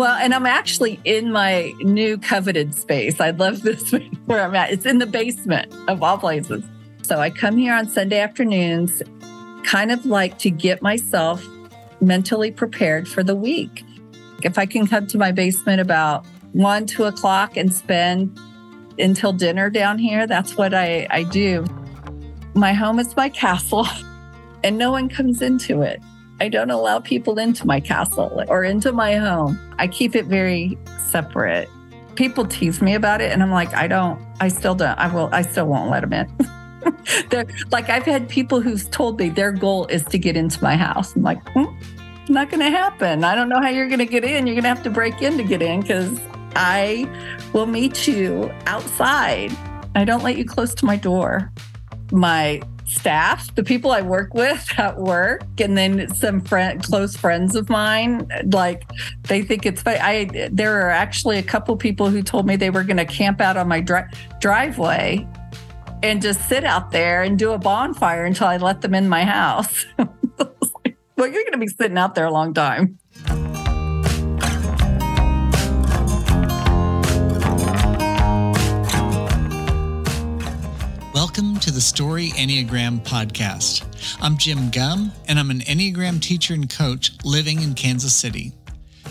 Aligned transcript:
Well, 0.00 0.16
and 0.16 0.32
I'm 0.32 0.46
actually 0.46 0.98
in 1.04 1.30
my 1.30 1.74
new 1.80 2.16
coveted 2.16 2.74
space. 2.74 3.20
I 3.20 3.32
love 3.32 3.60
this 3.60 3.92
where 4.24 4.42
I'm 4.42 4.54
at. 4.54 4.70
It's 4.70 4.86
in 4.86 4.98
the 4.98 5.04
basement 5.04 5.70
of 5.88 6.02
all 6.02 6.16
places. 6.16 6.64
So 7.02 7.18
I 7.18 7.28
come 7.28 7.58
here 7.58 7.74
on 7.74 7.86
Sunday 7.86 8.18
afternoons, 8.18 9.02
kind 9.64 9.92
of 9.92 10.06
like 10.06 10.38
to 10.38 10.50
get 10.50 10.80
myself 10.80 11.46
mentally 12.00 12.50
prepared 12.50 13.08
for 13.08 13.22
the 13.22 13.36
week. 13.36 13.84
If 14.42 14.56
I 14.56 14.64
can 14.64 14.86
come 14.86 15.06
to 15.08 15.18
my 15.18 15.32
basement 15.32 15.82
about 15.82 16.24
one, 16.52 16.86
two 16.86 17.04
o'clock 17.04 17.56
and 17.56 17.72
spend 17.72 18.38
until 18.98 19.32
dinner 19.32 19.70
down 19.70 19.98
here, 19.98 20.26
that's 20.26 20.56
what 20.56 20.74
I, 20.74 21.06
I 21.10 21.22
do. 21.24 21.64
My 22.54 22.72
home 22.72 22.98
is 22.98 23.16
my 23.16 23.28
castle, 23.28 23.86
and 24.64 24.76
no 24.76 24.90
one 24.90 25.08
comes 25.08 25.42
into 25.42 25.82
it. 25.82 26.00
I 26.40 26.48
don't 26.48 26.70
allow 26.70 27.00
people 27.00 27.38
into 27.38 27.66
my 27.66 27.80
castle 27.80 28.44
or 28.48 28.64
into 28.64 28.92
my 28.92 29.16
home. 29.16 29.58
I 29.78 29.86
keep 29.86 30.16
it 30.16 30.24
very 30.24 30.78
separate. 31.10 31.68
People 32.14 32.46
tease 32.46 32.80
me 32.80 32.94
about 32.94 33.20
it, 33.20 33.30
and 33.30 33.42
I'm 33.42 33.50
like, 33.50 33.72
I 33.74 33.86
don't, 33.86 34.20
I 34.40 34.48
still 34.48 34.74
don't, 34.74 34.98
I 34.98 35.12
will, 35.12 35.28
I 35.32 35.42
still 35.42 35.66
won't 35.66 35.90
let 35.90 36.00
them 36.00 36.12
in. 36.12 36.50
They're 37.30 37.46
like, 37.70 37.90
I've 37.90 38.04
had 38.04 38.28
people 38.28 38.60
who've 38.60 38.90
told 38.90 39.18
me 39.18 39.28
their 39.28 39.52
goal 39.52 39.86
is 39.86 40.04
to 40.06 40.18
get 40.18 40.36
into 40.36 40.62
my 40.62 40.76
house. 40.76 41.14
I'm 41.14 41.22
like, 41.22 41.46
hmm, 41.50 41.66
not 42.28 42.50
going 42.50 42.60
to 42.60 42.70
happen. 42.70 43.22
I 43.22 43.34
don't 43.34 43.48
know 43.48 43.60
how 43.60 43.68
you're 43.68 43.88
going 43.88 43.98
to 43.98 44.06
get 44.06 44.24
in. 44.24 44.46
You're 44.46 44.54
going 44.54 44.64
to 44.64 44.68
have 44.68 44.82
to 44.84 44.90
break 44.90 45.20
in 45.20 45.36
to 45.36 45.44
get 45.44 45.60
in 45.60 45.80
because 45.80 46.18
I 46.56 47.08
will 47.52 47.66
meet 47.66 48.06
you 48.06 48.52
outside. 48.66 49.56
I 49.94 50.04
don't 50.04 50.22
let 50.22 50.36
you 50.36 50.44
close 50.44 50.74
to 50.76 50.86
my 50.86 50.96
door. 50.96 51.52
My 52.12 52.62
staff, 52.90 53.54
the 53.54 53.62
people 53.62 53.92
I 53.92 54.02
work 54.02 54.34
with 54.34 54.68
at 54.78 54.98
work, 54.98 55.42
and 55.60 55.76
then 55.76 56.12
some 56.14 56.40
friend, 56.40 56.82
close 56.82 57.16
friends 57.16 57.54
of 57.54 57.68
mine, 57.68 58.28
like 58.52 58.88
they 59.24 59.42
think 59.42 59.64
it's 59.66 59.82
funny. 59.82 59.98
I 59.98 60.48
there 60.50 60.86
are 60.86 60.90
actually 60.90 61.38
a 61.38 61.42
couple 61.42 61.76
people 61.76 62.10
who 62.10 62.22
told 62.22 62.46
me 62.46 62.56
they 62.56 62.70
were 62.70 62.84
going 62.84 62.96
to 62.96 63.04
camp 63.04 63.40
out 63.40 63.56
on 63.56 63.68
my 63.68 63.80
dri- 63.80 64.08
driveway 64.40 65.26
and 66.02 66.22
just 66.22 66.48
sit 66.48 66.64
out 66.64 66.90
there 66.90 67.22
and 67.22 67.38
do 67.38 67.52
a 67.52 67.58
bonfire 67.58 68.24
until 68.24 68.46
I 68.46 68.56
let 68.56 68.80
them 68.80 68.94
in 68.94 69.08
my 69.08 69.24
house. 69.24 69.86
well, 69.98 70.08
you're 71.18 71.44
going 71.44 71.52
to 71.52 71.58
be 71.58 71.68
sitting 71.68 71.98
out 71.98 72.14
there 72.14 72.24
a 72.24 72.32
long 72.32 72.54
time. 72.54 72.98
The 81.80 81.86
Story 81.86 82.28
Enneagram 82.32 83.02
Podcast. 83.06 83.86
I'm 84.20 84.36
Jim 84.36 84.68
Gum, 84.68 85.10
and 85.28 85.38
I'm 85.38 85.50
an 85.50 85.60
Enneagram 85.60 86.20
teacher 86.20 86.52
and 86.52 86.68
coach 86.68 87.12
living 87.24 87.62
in 87.62 87.72
Kansas 87.72 88.14
City. 88.14 88.52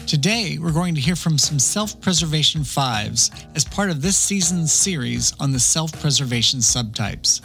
Today, 0.05 0.59
we're 0.61 0.71
going 0.71 0.93
to 0.93 1.01
hear 1.01 1.15
from 1.15 1.39
some 1.39 1.57
self 1.57 1.99
preservation 1.99 2.63
fives 2.63 3.31
as 3.55 3.65
part 3.65 3.89
of 3.89 4.03
this 4.03 4.19
season's 4.19 4.71
series 4.71 5.33
on 5.39 5.51
the 5.51 5.59
self 5.59 5.99
preservation 5.99 6.59
subtypes. 6.59 7.41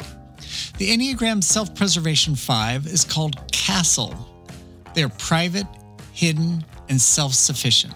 The 0.77 0.91
Enneagram 0.91 1.43
Self 1.43 1.75
Preservation 1.75 2.35
Five 2.35 2.87
is 2.87 3.03
called 3.03 3.51
Castle. 3.51 4.15
They 4.93 5.05
are 5.05 5.09
private, 5.09 5.67
hidden, 6.13 6.63
and 6.91 7.01
self 7.01 7.33
sufficient. 7.33 7.95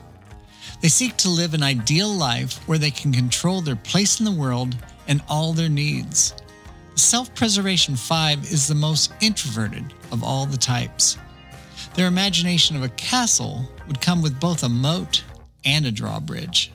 They 0.81 0.89
seek 0.89 1.15
to 1.19 1.29
live 1.29 1.53
an 1.53 1.63
ideal 1.63 2.09
life 2.09 2.67
where 2.67 2.79
they 2.79 2.91
can 2.91 3.13
control 3.13 3.61
their 3.61 3.77
place 3.77 4.19
in 4.19 4.25
the 4.25 4.33
world 4.33 4.75
and 5.09 5.21
all 5.29 5.53
their 5.53 5.69
needs. 5.69 6.33
Self 6.99 7.33
Preservation 7.37 7.95
5 7.95 8.53
is 8.53 8.67
the 8.67 8.75
most 8.75 9.13
introverted 9.21 9.95
of 10.11 10.25
all 10.25 10.47
the 10.47 10.57
types. 10.57 11.17
Their 11.95 12.09
imagination 12.09 12.77
of 12.77 12.83
a 12.83 12.89
castle 12.91 13.71
would 13.87 14.01
come 14.01 14.21
with 14.21 14.41
both 14.41 14.65
a 14.65 14.69
moat 14.69 15.23
and 15.65 15.87
a 15.87 15.93
drawbridge. 15.93 16.73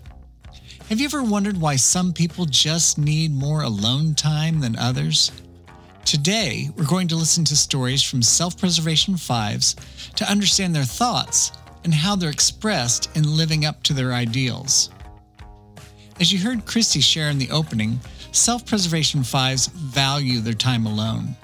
Have 0.87 1.01
you 1.01 1.05
ever 1.05 1.23
wondered 1.23 1.59
why 1.59 1.75
some 1.75 2.13
people 2.13 2.45
just 2.45 2.97
need 2.97 3.33
more 3.33 3.63
alone 3.63 4.15
time 4.15 4.61
than 4.61 4.77
others? 4.77 5.29
Today, 6.05 6.69
we're 6.77 6.85
going 6.85 7.09
to 7.09 7.17
listen 7.17 7.43
to 7.45 7.55
stories 7.57 8.01
from 8.01 8.21
Self 8.21 8.57
Preservation 8.57 9.17
Fives 9.17 9.75
to 10.15 10.29
understand 10.31 10.73
their 10.73 10.85
thoughts 10.85 11.51
and 11.83 11.93
how 11.93 12.15
they're 12.15 12.29
expressed 12.29 13.13
in 13.17 13.35
living 13.35 13.65
up 13.65 13.83
to 13.83 13.93
their 13.93 14.13
ideals. 14.13 14.89
As 16.21 16.31
you 16.31 16.39
heard 16.39 16.65
Kristi 16.65 17.03
share 17.03 17.29
in 17.29 17.39
the 17.39 17.51
opening, 17.51 17.99
self 18.35 18.65
preservation 18.65 19.23
fives 19.23 19.67
value 19.67 20.39
their 20.39 20.53
time 20.53 20.85
alone. 20.85 21.35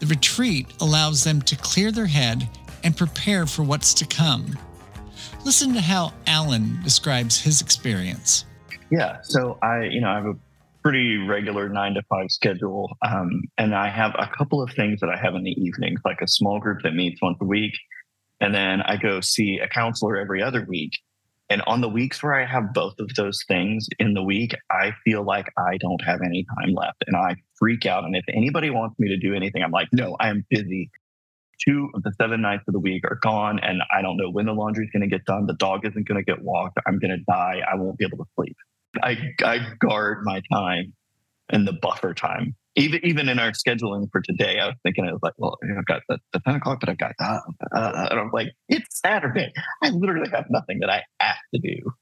The 0.00 0.06
retreat 0.06 0.66
allows 0.80 1.24
them 1.24 1.40
to 1.42 1.56
clear 1.56 1.92
their 1.92 2.06
head 2.06 2.48
and 2.82 2.96
prepare 2.96 3.46
for 3.46 3.62
what's 3.62 3.94
to 3.94 4.06
come. 4.06 4.58
Listen 5.44 5.74
to 5.74 5.80
how 5.80 6.12
Alan 6.26 6.80
describes 6.82 7.40
his 7.40 7.60
experience. 7.60 8.44
Yeah, 8.90 9.18
so 9.22 9.58
I, 9.62 9.84
you 9.84 10.00
know, 10.00 10.08
I 10.08 10.16
have 10.16 10.26
a 10.26 10.36
pretty 10.82 11.16
regular 11.16 11.68
nine 11.68 11.94
to 11.94 12.02
five 12.08 12.30
schedule, 12.30 12.96
um, 13.06 13.42
and 13.56 13.74
I 13.74 13.88
have 13.88 14.14
a 14.18 14.28
couple 14.36 14.62
of 14.62 14.70
things 14.72 15.00
that 15.00 15.08
I 15.08 15.16
have 15.16 15.34
in 15.34 15.42
the 15.42 15.52
evenings, 15.52 16.00
like 16.04 16.20
a 16.20 16.28
small 16.28 16.60
group 16.60 16.82
that 16.82 16.94
meets 16.94 17.20
once 17.22 17.38
a 17.40 17.44
week, 17.44 17.72
and 18.40 18.54
then 18.54 18.82
I 18.82 18.96
go 18.96 19.20
see 19.20 19.58
a 19.58 19.68
counselor 19.68 20.16
every 20.18 20.42
other 20.42 20.66
week. 20.68 20.92
And 21.50 21.62
on 21.66 21.80
the 21.80 21.88
weeks 21.88 22.22
where 22.22 22.34
I 22.34 22.46
have 22.46 22.72
both 22.72 22.94
of 22.98 23.10
those 23.16 23.44
things 23.46 23.86
in 23.98 24.14
the 24.14 24.22
week, 24.22 24.54
I 24.70 24.92
feel 25.04 25.22
like 25.22 25.46
I 25.58 25.76
don't 25.78 26.02
have 26.04 26.20
any 26.24 26.46
time 26.58 26.74
left 26.74 27.04
and 27.06 27.16
I 27.16 27.36
freak 27.58 27.84
out. 27.86 28.04
And 28.04 28.16
if 28.16 28.24
anybody 28.28 28.70
wants 28.70 28.98
me 28.98 29.08
to 29.08 29.16
do 29.18 29.34
anything, 29.34 29.62
I'm 29.62 29.70
like, 29.70 29.88
no, 29.92 30.16
I 30.18 30.30
am 30.30 30.44
busy. 30.48 30.90
Two 31.62 31.90
of 31.94 32.02
the 32.02 32.12
seven 32.20 32.40
nights 32.40 32.64
of 32.66 32.72
the 32.72 32.80
week 32.80 33.04
are 33.04 33.18
gone, 33.22 33.60
and 33.60 33.80
I 33.96 34.02
don't 34.02 34.16
know 34.16 34.28
when 34.28 34.46
the 34.46 34.52
laundry's 34.52 34.90
going 34.90 35.02
to 35.02 35.08
get 35.08 35.24
done. 35.24 35.46
The 35.46 35.54
dog 35.54 35.86
isn't 35.86 36.06
going 36.06 36.22
to 36.22 36.24
get 36.24 36.42
walked. 36.42 36.78
I'm 36.86 36.98
going 36.98 37.12
to 37.12 37.24
die. 37.28 37.60
I 37.70 37.76
won't 37.76 37.96
be 37.96 38.04
able 38.04 38.18
to 38.24 38.30
sleep. 38.34 38.56
I, 39.02 39.16
I 39.44 39.60
guard 39.78 40.24
my 40.24 40.42
time 40.52 40.94
and 41.48 41.66
the 41.66 41.72
buffer 41.72 42.12
time 42.12 42.56
even 42.76 43.00
even 43.04 43.28
in 43.28 43.38
our 43.38 43.52
scheduling 43.52 44.10
for 44.10 44.20
today, 44.20 44.58
I 44.58 44.66
was 44.66 44.76
thinking, 44.82 45.06
I 45.06 45.12
was 45.12 45.20
like, 45.22 45.34
well, 45.36 45.56
I've 45.78 45.86
got 45.86 46.02
the, 46.08 46.18
the 46.32 46.40
10 46.40 46.56
o'clock, 46.56 46.80
but 46.80 46.88
I've 46.88 46.98
got 46.98 47.12
that. 47.18 47.40
Uh, 47.72 48.08
and 48.10 48.20
I'm 48.20 48.30
like, 48.32 48.48
it's 48.68 49.00
Saturday. 49.00 49.52
I 49.82 49.90
literally 49.90 50.30
have 50.30 50.46
nothing 50.50 50.80
that 50.80 50.90
I 50.90 51.02
have 51.20 51.36
to 51.54 51.60
do. 51.60 51.92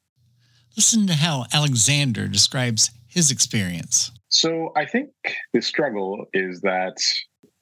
Listen 0.77 1.06
to 1.06 1.15
how 1.15 1.44
Alexander 1.53 2.28
describes 2.28 2.91
his 3.06 3.31
experience. 3.31 4.10
So 4.28 4.72
I 4.75 4.87
think 4.87 5.10
the 5.53 5.60
struggle 5.60 6.25
is 6.33 6.62
that 6.62 6.97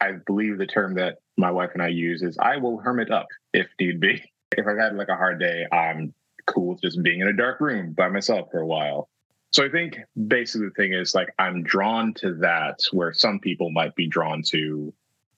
I 0.00 0.12
believe 0.26 0.58
the 0.58 0.66
term 0.66 0.94
that 0.94 1.16
my 1.36 1.50
wife 1.50 1.70
and 1.74 1.82
I 1.82 1.88
use 1.88 2.22
is 2.22 2.38
I 2.40 2.58
will 2.58 2.78
hermit 2.78 3.10
up 3.10 3.26
if 3.52 3.66
need 3.80 4.00
be. 4.00 4.22
If 4.56 4.66
I've 4.66 4.78
had 4.78 4.94
like 4.94 5.08
a 5.08 5.16
hard 5.16 5.40
day, 5.40 5.66
I'm 5.72 6.14
cool 6.46 6.68
with 6.68 6.82
just 6.82 7.02
being 7.02 7.20
in 7.20 7.28
a 7.28 7.32
dark 7.32 7.60
room 7.60 7.92
by 7.92 8.08
myself 8.08 8.48
for 8.50 8.60
a 8.60 8.66
while. 8.66 9.08
So 9.50 9.64
I 9.64 9.68
think 9.68 9.98
basically 10.28 10.68
the 10.68 10.74
thing 10.74 10.92
is 10.92 11.14
like 11.14 11.28
I'm 11.38 11.62
drawn 11.62 12.14
to 12.14 12.34
that 12.34 12.78
where 12.92 13.12
some 13.12 13.40
people 13.40 13.70
might 13.70 13.94
be 13.96 14.06
drawn 14.06 14.42
to 14.48 14.92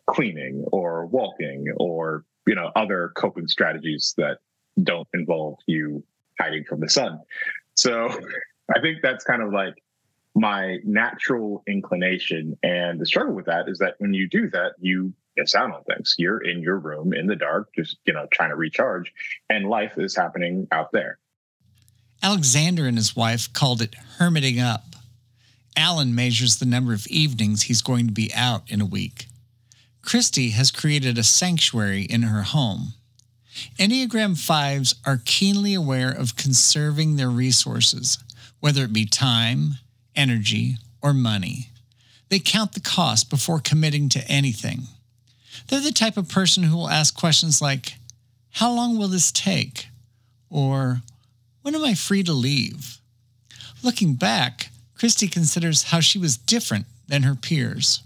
cleaning 0.06 0.65
or 0.73 1.06
walking 1.06 1.67
or 1.77 2.25
you 2.47 2.55
know 2.55 2.71
other 2.77 3.12
coping 3.17 3.49
strategies 3.49 4.15
that 4.19 4.39
don't 4.83 5.09
involve 5.15 5.59
you 5.67 6.05
hiding 6.41 6.65
from 6.65 6.81
the 6.81 6.89
sun. 6.89 7.21
So 7.75 8.09
I 8.75 8.81
think 8.81 8.99
that's 9.03 9.25
kind 9.25 9.43
of 9.43 9.53
like 9.53 9.75
my 10.34 10.78
natural 10.84 11.62
inclination 11.67 12.56
and 12.62 12.99
the 12.99 13.06
struggle 13.06 13.34
with 13.34 13.45
that 13.45 13.69
is 13.69 13.78
that 13.78 13.95
when 13.99 14.15
you 14.15 14.28
do 14.28 14.49
that 14.51 14.72
you 14.81 15.12
miss 15.37 15.55
out 15.55 15.72
on 15.72 15.83
things. 15.84 16.15
You're 16.19 16.43
in 16.43 16.61
your 16.61 16.78
room 16.78 17.12
in 17.12 17.27
the 17.27 17.37
dark 17.37 17.71
just 17.75 17.99
you 18.05 18.12
know 18.12 18.27
trying 18.33 18.51
to 18.51 18.56
recharge 18.56 19.12
and 19.49 19.69
life 19.69 19.93
is 19.97 20.17
happening 20.17 20.67
out 20.72 20.93
there. 20.93 21.19
Alexander 22.22 22.87
and 22.87 22.97
his 22.97 23.16
wife 23.16 23.53
called 23.53 23.83
it 23.83 23.97
hermiting 24.19 24.60
up. 24.60 24.94
Alan 25.77 26.15
measures 26.15 26.57
the 26.57 26.66
number 26.66 26.92
of 26.92 27.07
evenings 27.07 27.63
he's 27.63 27.83
going 27.83 28.07
to 28.07 28.13
be 28.13 28.30
out 28.34 28.71
in 28.71 28.80
a 28.80 28.86
week. 28.86 29.27
Kristi 30.03 30.53
has 30.53 30.71
created 30.71 31.19
a 31.19 31.22
sanctuary 31.22 32.03
in 32.03 32.22
her 32.22 32.42
home. 32.42 32.95
Enneagram 33.78 34.34
5s 34.34 34.95
are 35.07 35.22
keenly 35.24 35.74
aware 35.74 36.10
of 36.10 36.36
conserving 36.36 37.16
their 37.16 37.30
resources, 37.30 38.19
whether 38.60 38.84
it 38.84 38.92
be 38.92 39.04
time, 39.04 39.74
energy, 40.15 40.77
or 41.03 41.13
money. 41.13 41.71
They 42.28 42.39
count 42.39 42.72
the 42.72 42.80
cost 42.80 43.28
before 43.28 43.60
committing 43.60 44.09
to 44.10 44.27
anything. 44.28 44.83
They're 45.69 45.80
the 45.80 45.92
type 45.92 46.16
of 46.16 46.28
person 46.28 46.63
who 46.63 46.77
will 46.77 46.89
ask 46.89 47.15
questions 47.15 47.60
like, 47.60 47.95
How 48.53 48.72
long 48.72 48.97
will 48.97 49.09
this 49.09 49.30
take? 49.30 49.89
Or 50.48 51.03
when 51.62 51.74
am 51.74 51.84
I 51.84 51.94
free 51.94 52.22
to 52.24 52.32
leave? 52.32 52.98
Looking 53.82 54.14
back, 54.14 54.70
Kristi 54.98 55.30
considers 55.30 55.84
how 55.84 56.00
she 56.00 56.18
was 56.18 56.36
different 56.36 56.86
than 57.09 57.22
her 57.22 57.34
peers. 57.34 58.03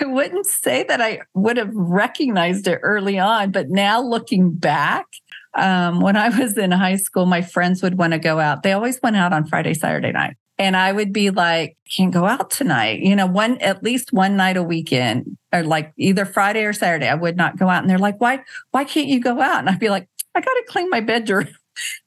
I 0.00 0.04
wouldn't 0.04 0.46
say 0.46 0.84
that 0.84 1.00
I 1.00 1.20
would 1.34 1.56
have 1.56 1.74
recognized 1.74 2.66
it 2.66 2.80
early 2.82 3.18
on, 3.18 3.50
but 3.50 3.70
now 3.70 4.02
looking 4.02 4.50
back, 4.50 5.06
um, 5.54 6.00
when 6.00 6.16
I 6.16 6.28
was 6.28 6.56
in 6.56 6.70
high 6.70 6.96
school, 6.96 7.26
my 7.26 7.42
friends 7.42 7.82
would 7.82 7.98
want 7.98 8.12
to 8.12 8.18
go 8.18 8.40
out. 8.40 8.62
They 8.62 8.72
always 8.72 9.00
went 9.02 9.16
out 9.16 9.32
on 9.32 9.46
Friday, 9.46 9.74
Saturday 9.74 10.12
night. 10.12 10.36
And 10.58 10.76
I 10.76 10.92
would 10.92 11.12
be 11.12 11.30
like, 11.30 11.76
can't 11.90 12.12
go 12.12 12.26
out 12.26 12.50
tonight. 12.50 13.00
You 13.00 13.16
know, 13.16 13.26
one 13.26 13.58
at 13.58 13.82
least 13.82 14.12
one 14.12 14.36
night 14.36 14.56
a 14.56 14.62
weekend, 14.62 15.36
or 15.52 15.62
like 15.62 15.92
either 15.96 16.24
Friday 16.24 16.64
or 16.64 16.72
Saturday, 16.72 17.08
I 17.08 17.14
would 17.14 17.36
not 17.36 17.58
go 17.58 17.68
out. 17.68 17.82
And 17.82 17.90
they're 17.90 17.98
like, 17.98 18.20
why, 18.20 18.44
why 18.70 18.84
can't 18.84 19.08
you 19.08 19.20
go 19.20 19.40
out? 19.40 19.60
And 19.60 19.68
I'd 19.68 19.80
be 19.80 19.88
like, 19.88 20.08
I 20.34 20.40
gotta 20.40 20.64
clean 20.68 20.90
my 20.90 21.00
bedroom. 21.00 21.48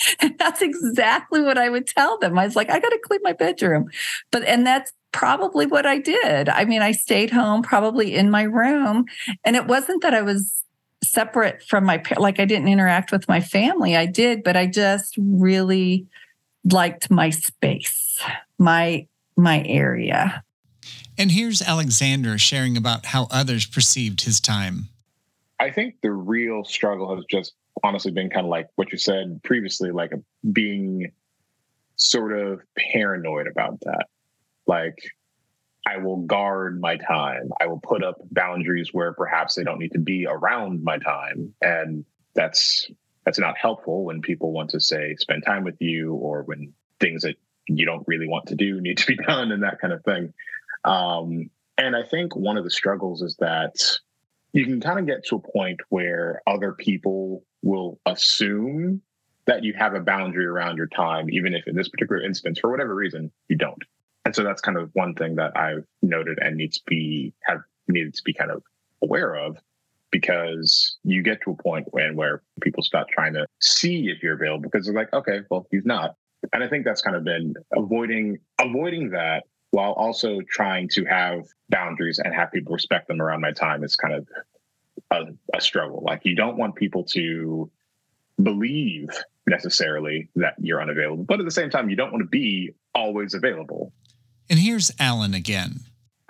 and 0.20 0.38
that's 0.38 0.62
exactly 0.62 1.42
what 1.42 1.58
I 1.58 1.68
would 1.68 1.86
tell 1.86 2.18
them. 2.18 2.38
I 2.38 2.44
was 2.44 2.56
like, 2.56 2.70
I 2.70 2.78
gotta 2.78 3.00
clean 3.02 3.20
my 3.22 3.32
bedroom. 3.32 3.88
But 4.30 4.44
and 4.44 4.66
that's 4.66 4.92
probably 5.12 5.66
what 5.66 5.86
I 5.86 5.98
did. 5.98 6.48
I 6.48 6.64
mean, 6.64 6.82
I 6.82 6.92
stayed 6.92 7.30
home, 7.30 7.62
probably 7.62 8.14
in 8.14 8.30
my 8.30 8.42
room. 8.42 9.06
And 9.44 9.56
it 9.56 9.66
wasn't 9.66 10.02
that 10.02 10.14
I 10.14 10.22
was 10.22 10.62
separate 11.02 11.62
from 11.62 11.84
my 11.84 12.02
like 12.16 12.40
I 12.40 12.44
didn't 12.44 12.68
interact 12.68 13.12
with 13.12 13.28
my 13.28 13.40
family. 13.40 13.96
I 13.96 14.06
did, 14.06 14.42
but 14.42 14.56
I 14.56 14.66
just 14.66 15.14
really 15.18 16.06
liked 16.64 17.10
my 17.10 17.30
space, 17.30 18.20
my 18.58 19.06
my 19.36 19.62
area. 19.64 20.42
And 21.16 21.32
here's 21.32 21.60
Alexander 21.62 22.38
sharing 22.38 22.76
about 22.76 23.06
how 23.06 23.26
others 23.30 23.66
perceived 23.66 24.22
his 24.22 24.40
time. 24.40 24.88
I 25.60 25.70
think 25.70 25.96
the 26.02 26.12
real 26.12 26.64
struggle 26.64 27.14
has 27.16 27.24
just 27.28 27.54
honestly 27.82 28.12
been 28.12 28.30
kind 28.30 28.46
of 28.46 28.50
like 28.50 28.68
what 28.76 28.92
you 28.92 28.98
said 28.98 29.40
previously, 29.44 29.90
like 29.90 30.12
being 30.52 31.12
sort 31.96 32.38
of 32.38 32.60
paranoid 32.76 33.46
about 33.46 33.80
that. 33.80 34.06
Like, 34.66 34.98
I 35.86 35.98
will 35.98 36.18
guard 36.18 36.80
my 36.80 36.96
time. 36.96 37.50
I 37.60 37.66
will 37.66 37.80
put 37.80 38.04
up 38.04 38.16
boundaries 38.30 38.92
where 38.92 39.14
perhaps 39.14 39.54
they 39.54 39.64
don't 39.64 39.78
need 39.78 39.92
to 39.92 39.98
be 39.98 40.26
around 40.26 40.84
my 40.84 40.98
time. 40.98 41.54
And 41.62 42.04
that's 42.34 42.90
that's 43.24 43.38
not 43.38 43.56
helpful 43.58 44.04
when 44.04 44.20
people 44.20 44.52
want 44.52 44.70
to 44.70 44.80
say 44.80 45.14
spend 45.16 45.44
time 45.44 45.64
with 45.64 45.76
you 45.80 46.14
or 46.14 46.42
when 46.42 46.72
things 47.00 47.22
that 47.22 47.36
you 47.68 47.84
don't 47.84 48.06
really 48.06 48.28
want 48.28 48.46
to 48.46 48.54
do 48.54 48.80
need 48.80 48.98
to 48.98 49.06
be 49.06 49.16
done 49.16 49.52
and 49.52 49.62
that 49.62 49.80
kind 49.80 49.92
of 49.92 50.04
thing. 50.04 50.32
Um, 50.84 51.50
and 51.76 51.94
I 51.94 52.02
think 52.02 52.34
one 52.34 52.56
of 52.56 52.64
the 52.64 52.70
struggles 52.70 53.22
is 53.22 53.36
that 53.36 53.74
you 54.52 54.64
can 54.64 54.80
kind 54.80 54.98
of 54.98 55.06
get 55.06 55.24
to 55.26 55.36
a 55.36 55.52
point 55.52 55.80
where 55.88 56.42
other 56.46 56.72
people 56.72 57.44
will 57.62 58.00
assume 58.06 59.02
that 59.46 59.64
you 59.64 59.72
have 59.74 59.94
a 59.94 60.00
boundary 60.00 60.46
around 60.46 60.76
your 60.76 60.86
time, 60.86 61.30
even 61.30 61.54
if 61.54 61.66
in 61.66 61.74
this 61.74 61.88
particular 61.88 62.22
instance, 62.22 62.58
for 62.58 62.70
whatever 62.70 62.94
reason, 62.94 63.30
you 63.48 63.56
don't. 63.56 63.82
And 64.24 64.34
so 64.34 64.44
that's 64.44 64.60
kind 64.60 64.76
of 64.76 64.90
one 64.92 65.14
thing 65.14 65.36
that 65.36 65.56
I've 65.56 65.84
noted 66.02 66.38
and 66.40 66.56
needs 66.56 66.78
to 66.78 66.84
be 66.86 67.32
have 67.44 67.60
needed 67.88 68.14
to 68.14 68.22
be 68.24 68.34
kind 68.34 68.50
of 68.50 68.62
aware 69.02 69.34
of 69.34 69.56
because 70.10 70.98
you 71.02 71.22
get 71.22 71.40
to 71.42 71.52
a 71.52 71.62
point 71.62 71.86
when 71.92 72.16
where 72.16 72.42
people 72.60 72.82
start 72.82 73.08
trying 73.08 73.32
to 73.34 73.46
see 73.60 74.08
if 74.08 74.22
you're 74.22 74.34
available 74.34 74.62
because 74.70 74.86
they're 74.86 74.94
like, 74.94 75.12
okay, 75.12 75.40
well, 75.50 75.66
he's 75.70 75.84
not. 75.84 76.14
And 76.52 76.62
I 76.62 76.68
think 76.68 76.84
that's 76.84 77.02
kind 77.02 77.16
of 77.16 77.24
been 77.24 77.54
avoiding 77.74 78.38
avoiding 78.60 79.10
that 79.10 79.44
while 79.70 79.92
also 79.92 80.40
trying 80.48 80.88
to 80.88 81.04
have 81.04 81.44
boundaries 81.68 82.18
and 82.18 82.34
have 82.34 82.50
people 82.52 82.72
respect 82.72 83.08
them 83.08 83.20
around 83.20 83.40
my 83.40 83.52
time 83.52 83.84
is 83.84 83.96
kind 83.96 84.14
of 84.14 84.28
a, 85.10 85.24
a 85.54 85.60
struggle. 85.60 86.02
Like 86.04 86.22
you 86.24 86.34
don't 86.34 86.56
want 86.56 86.74
people 86.74 87.04
to 87.12 87.70
believe 88.42 89.08
necessarily 89.46 90.28
that 90.36 90.54
you're 90.58 90.80
unavailable, 90.80 91.24
but 91.24 91.38
at 91.40 91.44
the 91.44 91.50
same 91.50 91.70
time, 91.70 91.90
you 91.90 91.96
don't 91.96 92.12
want 92.12 92.22
to 92.22 92.28
be 92.28 92.70
always 92.94 93.34
available. 93.34 93.92
And 94.50 94.58
here's 94.58 94.90
Alan 94.98 95.34
again. 95.34 95.80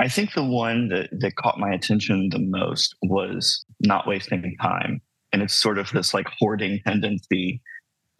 I 0.01 0.09
think 0.09 0.33
the 0.33 0.45
one 0.45 0.89
that, 0.89 1.09
that 1.13 1.37
caught 1.37 1.59
my 1.59 1.73
attention 1.73 2.29
the 2.31 2.39
most 2.39 2.95
was 3.03 3.65
not 3.81 4.07
wasting 4.07 4.57
time. 4.61 5.01
And 5.33 5.43
it's 5.43 5.55
sort 5.55 5.79
of 5.79 5.91
this 5.91 6.15
like 6.15 6.27
hoarding 6.39 6.81
tendency 6.87 7.61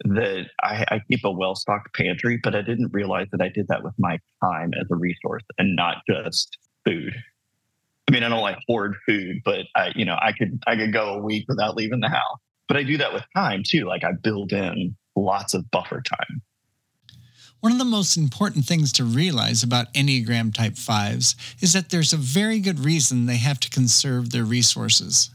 that 0.05 0.45
I, 0.61 0.85
I 0.89 1.01
keep 1.09 1.23
a 1.23 1.31
well 1.31 1.55
stocked 1.55 1.93
pantry, 1.95 2.39
but 2.41 2.55
I 2.55 2.61
didn't 2.61 2.93
realize 2.93 3.27
that 3.31 3.41
I 3.41 3.49
did 3.49 3.67
that 3.67 3.83
with 3.83 3.93
my 3.97 4.19
time 4.43 4.71
as 4.79 4.87
a 4.91 4.95
resource 4.95 5.43
and 5.57 5.75
not 5.75 5.97
just 6.09 6.57
food. 6.85 7.13
I 8.07 8.11
mean, 8.11 8.23
I 8.23 8.29
don't 8.29 8.41
like 8.41 8.57
hoard 8.67 8.95
food, 9.05 9.41
but 9.45 9.65
I, 9.75 9.91
you 9.95 10.05
know, 10.05 10.17
I 10.19 10.31
could 10.31 10.63
I 10.65 10.75
could 10.75 10.93
go 10.93 11.15
a 11.15 11.19
week 11.19 11.45
without 11.47 11.75
leaving 11.75 11.99
the 11.99 12.09
house. 12.09 12.39
But 12.67 12.77
I 12.77 12.83
do 12.83 12.97
that 12.97 13.13
with 13.13 13.23
time 13.35 13.63
too. 13.65 13.85
Like 13.85 14.03
I 14.03 14.11
build 14.13 14.51
in 14.51 14.95
lots 15.15 15.53
of 15.53 15.69
buffer 15.71 16.01
time. 16.01 16.41
One 17.59 17.73
of 17.73 17.77
the 17.77 17.85
most 17.85 18.15
important 18.15 18.65
things 18.65 18.93
to 18.93 19.03
realize 19.03 19.63
about 19.63 19.93
Enneagram 19.93 20.53
Type 20.53 20.75
5s 20.75 21.35
is 21.61 21.73
that 21.73 21.89
there's 21.89 22.13
a 22.13 22.17
very 22.17 22.59
good 22.59 22.79
reason 22.79 23.25
they 23.25 23.35
have 23.37 23.59
to 23.59 23.69
conserve 23.69 24.29
their 24.29 24.45
resources. 24.45 25.29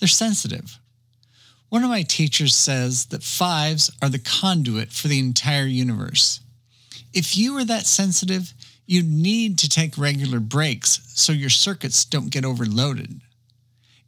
They're 0.00 0.08
sensitive. 0.08 0.80
One 1.68 1.82
of 1.82 1.90
my 1.90 2.02
teachers 2.02 2.54
says 2.54 3.06
that 3.06 3.24
fives 3.24 3.90
are 4.00 4.08
the 4.08 4.20
conduit 4.20 4.92
for 4.92 5.08
the 5.08 5.18
entire 5.18 5.66
universe. 5.66 6.40
If 7.12 7.36
you 7.36 7.56
are 7.56 7.64
that 7.64 7.86
sensitive, 7.86 8.54
you 8.86 9.02
need 9.02 9.58
to 9.58 9.68
take 9.68 9.98
regular 9.98 10.38
breaks 10.38 11.00
so 11.14 11.32
your 11.32 11.50
circuits 11.50 12.04
don't 12.04 12.30
get 12.30 12.44
overloaded. 12.44 13.20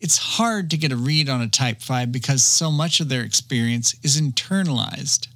It's 0.00 0.18
hard 0.18 0.70
to 0.70 0.76
get 0.76 0.92
a 0.92 0.96
read 0.96 1.28
on 1.28 1.40
a 1.40 1.48
Type 1.48 1.82
5 1.82 2.12
because 2.12 2.44
so 2.44 2.70
much 2.70 3.00
of 3.00 3.08
their 3.08 3.22
experience 3.22 3.96
is 4.04 4.20
internalized. 4.20 5.26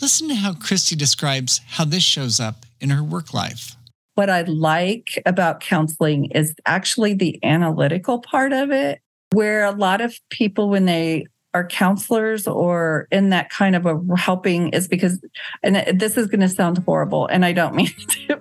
Listen 0.00 0.28
to 0.28 0.34
how 0.34 0.52
Kristi 0.52 0.96
describes 0.96 1.60
how 1.66 1.84
this 1.84 2.02
shows 2.02 2.40
up 2.40 2.64
in 2.80 2.88
her 2.88 3.02
work 3.02 3.34
life. 3.34 3.76
What 4.14 4.30
I 4.30 4.42
like 4.42 5.22
about 5.26 5.60
counseling 5.60 6.26
is 6.26 6.54
actually 6.64 7.14
the 7.14 7.38
analytical 7.44 8.20
part 8.20 8.52
of 8.52 8.70
it, 8.70 9.00
where 9.32 9.64
a 9.64 9.72
lot 9.72 10.00
of 10.00 10.18
people, 10.30 10.70
when 10.70 10.86
they 10.86 11.26
are 11.54 11.64
counselors 11.64 12.46
or 12.48 13.06
in 13.12 13.30
that 13.30 13.48
kind 13.48 13.76
of 13.76 13.86
a 13.86 13.98
helping 14.16 14.68
is 14.70 14.88
because 14.88 15.24
and 15.62 15.98
this 15.98 16.16
is 16.16 16.26
going 16.26 16.40
to 16.40 16.48
sound 16.48 16.78
horrible 16.78 17.26
and 17.28 17.44
i 17.44 17.52
don't 17.52 17.74
mean 17.76 17.92
to 18.08 18.40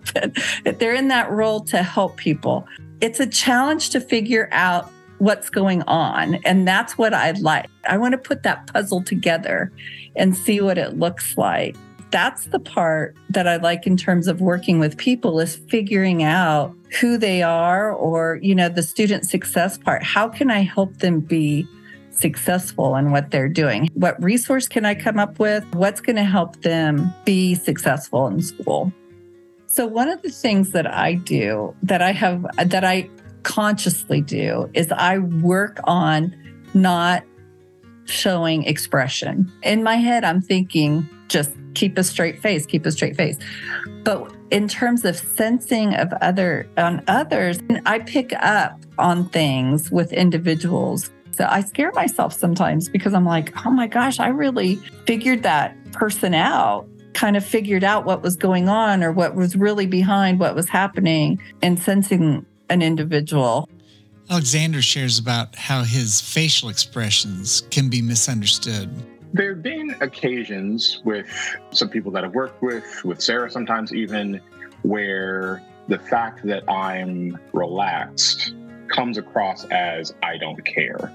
but 0.66 0.80
they're 0.80 0.96
in 0.96 1.08
that 1.08 1.30
role 1.32 1.62
to 1.62 1.84
help 1.84 2.18
people 2.18 2.66
it's 3.00 3.20
a 3.20 3.28
challenge 3.28 3.92
to 3.92 4.02
figure 4.02 4.50
out 4.52 4.92
what's 5.20 5.50
going 5.50 5.84
on 5.84 6.36
and 6.44 6.68
that's 6.68 6.98
what 6.98 7.14
i 7.14 7.32
like. 7.32 7.70
I 7.88 7.98
want 7.98 8.14
to 8.14 8.18
put 8.18 8.44
that 8.44 8.68
puzzle 8.68 9.04
together 9.04 9.72
and 10.16 10.36
see 10.36 10.60
what 10.60 10.78
it 10.78 10.98
looks 10.98 11.38
like. 11.38 11.76
That's 12.12 12.46
the 12.46 12.60
part 12.60 13.16
that 13.30 13.48
i 13.48 13.58
like 13.58 13.88
in 13.88 13.96
terms 13.96 14.28
of 14.28 14.42
working 14.42 14.80
with 14.80 14.98
people 14.98 15.40
is 15.40 15.56
figuring 15.70 16.24
out 16.24 16.76
who 17.00 17.18
they 17.18 17.42
are 17.42 17.92
or 17.92 18.40
you 18.42 18.56
know 18.56 18.70
the 18.70 18.84
student 18.84 19.26
success 19.26 19.78
part. 19.78 20.04
How 20.04 20.28
can 20.28 20.50
i 20.50 20.60
help 20.60 20.98
them 20.98 21.20
be 21.20 21.68
successful 22.16 22.96
in 22.96 23.12
what 23.12 23.32
they're 23.32 23.50
doing. 23.50 23.90
What 23.94 24.22
resource 24.22 24.68
can 24.68 24.86
I 24.86 24.96
come 24.96 25.20
up 25.20 25.40
with? 25.40 25.66
What's 25.74 26.02
going 26.02 26.16
to 26.16 26.24
help 26.24 26.62
them 26.62 27.14
be 27.26 27.56
successful 27.56 28.28
in 28.28 28.42
school? 28.42 28.92
So, 29.68 29.88
one 29.88 30.10
of 30.10 30.22
the 30.22 30.30
things 30.30 30.72
that 30.72 30.92
I 30.92 31.16
do 31.16 31.76
that 31.84 32.02
I 32.02 32.12
have, 32.12 32.46
that 32.64 32.84
I 32.84 33.10
consciously 33.42 34.22
do 34.22 34.70
is 34.74 34.92
I 34.92 35.18
work 35.18 35.80
on 35.86 36.36
not 36.74 37.24
showing 38.06 38.64
expression. 38.66 39.52
In 39.64 39.84
my 39.84 39.96
head, 39.96 40.24
I'm 40.24 40.42
thinking, 40.42 41.08
just 41.28 41.52
keep 41.74 41.98
a 41.98 42.04
straight 42.04 42.40
face, 42.40 42.66
keep 42.66 42.86
a 42.86 42.92
straight 42.92 43.16
face. 43.16 43.38
But 44.04 44.32
in 44.52 44.68
terms 44.68 45.06
of 45.06 45.16
sensing 45.16 45.96
of 45.96 46.14
other 46.22 46.68
on 46.78 47.04
others, 47.08 47.60
I 47.86 48.00
pick 48.00 48.34
up 48.34 48.86
on 48.98 49.30
things 49.30 49.90
with 49.92 50.14
individuals 50.14 51.10
so 51.34 51.48
I 51.50 51.62
scare 51.62 51.92
myself 51.94 52.34
sometimes 52.34 52.90
because 52.90 53.14
I'm 53.14 53.26
like, 53.26 53.66
oh 53.66 53.72
my 53.72 53.88
gosh, 53.88 54.20
I 54.20 54.28
really 54.28 54.76
figured 55.06 55.44
that 55.44 55.76
person 55.92 56.34
out, 56.34 56.88
kind 57.14 57.36
of 57.36 57.44
figured 57.44 57.84
out 57.84 58.06
what 58.06 58.22
was 58.22 58.36
going 58.36 58.70
on 58.70 59.04
or 59.04 59.12
what 59.12 59.36
was 59.36 59.56
really 59.56 59.88
behind 59.88 60.40
what 60.40 60.56
was 60.56 60.70
happening 60.70 61.42
and 61.62 61.80
sensing 61.80 62.46
an 62.70 62.82
individual. 62.82 63.68
Alexander 64.30 64.82
shares 64.82 65.20
about 65.20 65.56
how 65.56 65.84
his 65.84 66.22
facial 66.22 66.70
expressions 66.70 67.62
can 67.72 67.90
be 67.90 68.02
misunderstood. 68.02 68.90
There 69.34 69.56
have 69.56 69.64
been 69.64 69.96
occasions 70.00 71.02
with 71.04 71.28
some 71.72 71.90
people 71.90 72.12
that 72.12 72.24
I've 72.24 72.36
worked 72.36 72.62
with, 72.62 73.04
with 73.04 73.22
Sarah 73.22 73.50
sometimes 73.50 73.92
even, 73.94 74.40
where 74.84 75.64
the 75.88 75.98
fact 75.98 76.46
that 76.46 76.70
I'm 76.70 77.38
relaxed 77.52 78.54
comes 78.88 79.18
across 79.18 79.66
as 79.66 80.14
I 80.22 80.38
don't 80.38 80.64
care. 80.64 81.12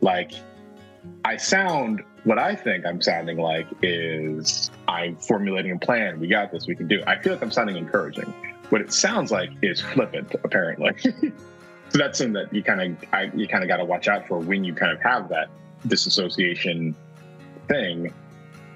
Like, 0.00 0.32
I 1.24 1.36
sound 1.36 2.02
what 2.26 2.38
I 2.40 2.56
think 2.56 2.84
I'm 2.84 3.00
sounding 3.00 3.38
like 3.38 3.68
is 3.82 4.70
I'm 4.88 5.16
formulating 5.16 5.72
a 5.72 5.78
plan. 5.78 6.18
We 6.18 6.26
got 6.26 6.50
this. 6.50 6.66
We 6.66 6.74
can 6.74 6.88
do 6.88 6.98
it. 6.98 7.04
I 7.06 7.16
feel 7.22 7.32
like 7.32 7.42
I'm 7.42 7.52
sounding 7.52 7.76
encouraging. 7.76 8.34
What 8.70 8.80
it 8.80 8.92
sounds 8.92 9.30
like 9.30 9.50
is 9.62 9.80
flippant, 9.80 10.34
apparently. 10.42 10.90
so 10.98 11.98
that's 11.98 12.18
something 12.18 12.32
that 12.32 12.52
you 12.52 12.64
kind 12.64 12.98
of 13.12 13.38
you 13.38 13.46
kind 13.46 13.62
of 13.62 13.68
got 13.68 13.76
to 13.76 13.84
watch 13.84 14.08
out 14.08 14.26
for 14.26 14.40
when 14.40 14.64
you 14.64 14.74
kind 14.74 14.90
of 14.90 15.00
have 15.02 15.28
that 15.28 15.48
disassociation 15.86 16.96
thing. 17.68 18.12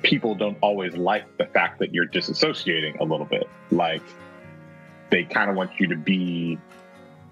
People 0.03 0.37
don't 0.37 0.57
always 0.61 0.97
like 0.97 1.37
the 1.37 1.47
fact 1.47 1.81
that 1.81 1.93
you're 1.93 2.07
disassociating 2.07 3.01
a 3.01 3.05
little 3.05 3.27
bit. 3.27 3.49
Like 3.73 4.03
they 5.11 5.25
kind 5.25 5.51
of 5.51 5.57
want 5.57 5.73
you 5.81 5.89
to 5.89 5.97
be 5.97 6.57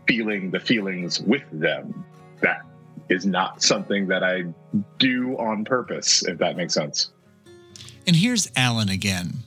feeling 0.09 0.50
the 0.50 0.59
feelings 0.59 1.21
with 1.21 1.45
them. 1.52 2.04
That 2.40 2.62
is 3.09 3.27
not 3.27 3.62
something 3.62 4.07
that 4.09 4.23
I 4.23 4.45
do 4.99 5.37
on 5.38 5.65
purpose, 5.65 6.25
if 6.27 6.38
that 6.38 6.57
makes 6.57 6.75
sense. 6.75 7.11
And 8.07 8.17
here's 8.17 8.50
Alan 8.57 8.88
again. 8.88 9.38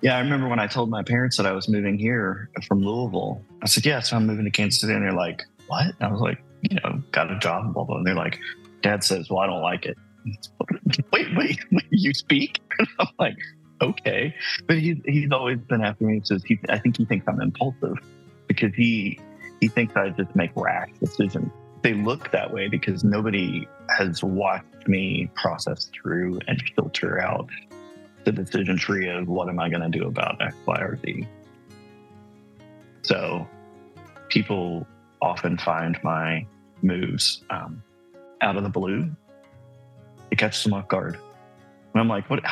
Yeah, 0.00 0.16
I 0.16 0.20
remember 0.20 0.48
when 0.48 0.60
I 0.60 0.66
told 0.66 0.90
my 0.90 1.02
parents 1.02 1.36
that 1.38 1.46
I 1.46 1.52
was 1.52 1.68
moving 1.68 1.98
here 1.98 2.50
from 2.66 2.82
Louisville. 2.82 3.42
I 3.62 3.66
said, 3.66 3.84
"Yeah, 3.84 4.00
so 4.00 4.16
I'm 4.16 4.26
moving 4.26 4.44
to 4.44 4.50
Kansas 4.50 4.80
City," 4.80 4.92
and 4.92 5.02
they're 5.02 5.12
like, 5.12 5.42
"What?" 5.66 5.86
And 5.86 6.02
I 6.02 6.12
was 6.12 6.20
like, 6.20 6.38
"You 6.62 6.78
know, 6.84 7.02
got 7.10 7.32
a 7.32 7.38
job, 7.38 7.74
blah 7.74 7.84
blah." 7.84 7.96
And 7.96 8.06
they're 8.06 8.14
like, 8.14 8.38
"Dad 8.82 9.02
says, 9.02 9.28
well, 9.28 9.40
I 9.40 9.46
don't 9.46 9.62
like 9.62 9.86
it." 9.86 9.96
wait, 11.12 11.36
wait, 11.36 11.58
wait, 11.72 11.84
you 11.90 12.14
speak? 12.14 12.60
I'm 13.00 13.08
like, 13.18 13.36
okay, 13.80 14.34
but 14.66 14.78
he's 14.78 14.98
he's 15.04 15.32
always 15.32 15.58
been 15.58 15.82
after 15.82 16.04
me. 16.04 16.18
He 16.18 16.24
says 16.24 16.44
he, 16.44 16.58
I 16.68 16.78
think 16.78 16.96
he 16.96 17.04
thinks 17.04 17.26
I'm 17.26 17.40
impulsive 17.40 17.96
because 18.46 18.74
he 18.74 19.18
he 19.60 19.68
thinks 19.68 19.96
I 19.96 20.10
just 20.10 20.34
make 20.36 20.50
rash 20.54 20.90
decisions. 21.00 21.50
They 21.82 21.94
look 21.94 22.30
that 22.32 22.52
way 22.52 22.68
because 22.68 23.04
nobody 23.04 23.68
has 23.96 24.22
watched 24.22 24.88
me 24.88 25.30
process 25.34 25.90
through 25.94 26.40
and 26.48 26.62
filter 26.74 27.20
out 27.20 27.48
the 28.24 28.32
decision 28.32 28.76
tree 28.76 29.08
of 29.08 29.28
what 29.28 29.48
am 29.48 29.60
I 29.60 29.68
going 29.68 29.90
to 29.90 29.98
do 29.98 30.06
about 30.06 30.40
X, 30.42 30.54
Y, 30.66 30.80
or 30.80 30.98
Z. 30.98 31.26
So 33.02 33.46
people 34.28 34.86
often 35.22 35.56
find 35.56 35.98
my 36.02 36.46
moves 36.82 37.42
um, 37.50 37.82
out 38.40 38.56
of 38.56 38.64
the 38.64 38.68
blue. 38.68 39.10
It 40.30 40.36
catches 40.38 40.62
them 40.64 40.74
off 40.74 40.88
guard. 40.88 41.18
And 41.94 42.00
I'm 42.00 42.08
like, 42.08 42.28
what? 42.28 42.42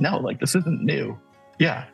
No, 0.00 0.18
like 0.18 0.38
this 0.38 0.54
isn't 0.54 0.82
new. 0.82 1.18
Yeah. 1.58 1.86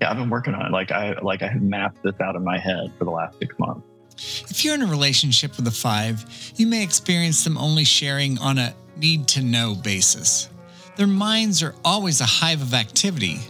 Yeah, 0.00 0.10
I've 0.10 0.16
been 0.16 0.30
working 0.30 0.54
on 0.54 0.66
it. 0.66 0.72
Like 0.72 0.90
I 0.90 1.12
like 1.20 1.42
I 1.42 1.48
have 1.48 1.62
mapped 1.62 2.02
this 2.02 2.20
out 2.20 2.36
in 2.36 2.44
my 2.44 2.58
head 2.58 2.92
for 2.98 3.04
the 3.04 3.10
last 3.10 3.38
six 3.38 3.58
months. 3.58 3.86
If 4.16 4.64
you're 4.64 4.74
in 4.74 4.82
a 4.82 4.86
relationship 4.86 5.56
with 5.56 5.66
a 5.66 5.72
five, 5.72 6.24
you 6.56 6.66
may 6.66 6.82
experience 6.82 7.44
them 7.44 7.58
only 7.58 7.84
sharing 7.84 8.38
on 8.38 8.58
a 8.58 8.74
need 8.96 9.28
to 9.28 9.42
know 9.42 9.74
basis. 9.74 10.48
Their 10.96 11.06
minds 11.06 11.62
are 11.62 11.74
always 11.84 12.20
a 12.20 12.26
hive 12.26 12.62
of 12.62 12.72
activity, 12.72 13.40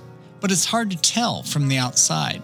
but 0.40 0.50
it's 0.50 0.64
hard 0.64 0.90
to 0.90 0.96
tell 0.96 1.42
from 1.42 1.68
the 1.68 1.78
outside. 1.78 2.42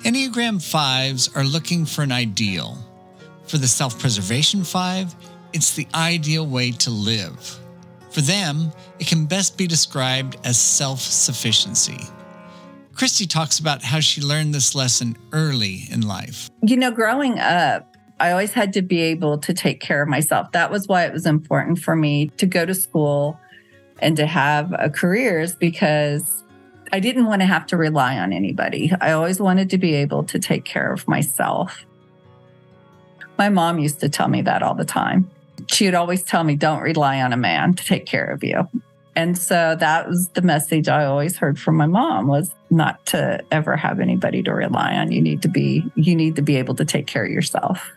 Enneagram 0.00 0.58
5s 0.58 1.34
are 1.34 1.44
looking 1.44 1.86
for 1.86 2.02
an 2.02 2.12
ideal. 2.12 2.76
For 3.46 3.58
the 3.58 3.68
self 3.68 3.98
preservation 3.98 4.64
5, 4.64 5.14
it's 5.52 5.74
the 5.74 5.86
ideal 5.94 6.46
way 6.46 6.72
to 6.72 6.90
live. 6.90 7.58
For 8.10 8.20
them, 8.20 8.72
it 8.98 9.06
can 9.06 9.26
best 9.26 9.56
be 9.56 9.66
described 9.66 10.36
as 10.44 10.60
self 10.60 11.00
sufficiency. 11.00 12.00
Kristi 12.96 13.28
talks 13.28 13.58
about 13.58 13.82
how 13.82 14.00
she 14.00 14.22
learned 14.22 14.54
this 14.54 14.74
lesson 14.74 15.18
early 15.32 15.82
in 15.90 16.00
life. 16.00 16.48
You 16.62 16.78
know, 16.78 16.90
growing 16.90 17.38
up, 17.38 17.94
I 18.18 18.30
always 18.30 18.54
had 18.54 18.72
to 18.72 18.82
be 18.82 19.02
able 19.02 19.36
to 19.38 19.52
take 19.52 19.80
care 19.80 20.00
of 20.00 20.08
myself. 20.08 20.50
That 20.52 20.70
was 20.70 20.88
why 20.88 21.04
it 21.04 21.12
was 21.12 21.26
important 21.26 21.78
for 21.78 21.94
me 21.94 22.28
to 22.38 22.46
go 22.46 22.64
to 22.64 22.74
school 22.74 23.38
and 24.00 24.16
to 24.16 24.26
have 24.26 24.74
a 24.78 24.88
careers 24.88 25.54
because 25.54 26.42
I 26.90 27.00
didn't 27.00 27.26
want 27.26 27.42
to 27.42 27.46
have 27.46 27.66
to 27.66 27.76
rely 27.76 28.16
on 28.16 28.32
anybody. 28.32 28.90
I 28.98 29.12
always 29.12 29.40
wanted 29.40 29.68
to 29.70 29.78
be 29.78 29.94
able 29.94 30.24
to 30.24 30.38
take 30.38 30.64
care 30.64 30.90
of 30.90 31.06
myself. 31.06 31.84
My 33.36 33.50
mom 33.50 33.78
used 33.78 34.00
to 34.00 34.08
tell 34.08 34.28
me 34.28 34.40
that 34.42 34.62
all 34.62 34.74
the 34.74 34.86
time. 34.86 35.30
She 35.66 35.84
would 35.84 35.94
always 35.94 36.22
tell 36.22 36.44
me, 36.44 36.56
don't 36.56 36.80
rely 36.80 37.20
on 37.20 37.34
a 37.34 37.36
man 37.36 37.74
to 37.74 37.84
take 37.84 38.06
care 38.06 38.26
of 38.26 38.42
you. 38.42 38.66
And 39.14 39.36
so 39.36 39.76
that 39.78 40.08
was 40.08 40.28
the 40.28 40.42
message 40.42 40.88
I 40.88 41.04
always 41.04 41.36
heard 41.36 41.58
from 41.58 41.76
my 41.76 41.86
mom 41.86 42.26
was 42.26 42.50
not 42.70 43.04
to 43.06 43.42
ever 43.50 43.76
have 43.76 44.00
anybody 44.00 44.42
to 44.42 44.52
rely 44.52 44.94
on. 44.94 45.12
You 45.12 45.22
need 45.22 45.42
to 45.42 45.48
be 45.48 45.84
you 45.94 46.14
need 46.14 46.36
to 46.36 46.42
be 46.42 46.56
able 46.56 46.74
to 46.76 46.84
take 46.84 47.06
care 47.06 47.24
of 47.24 47.30
yourself. 47.30 47.90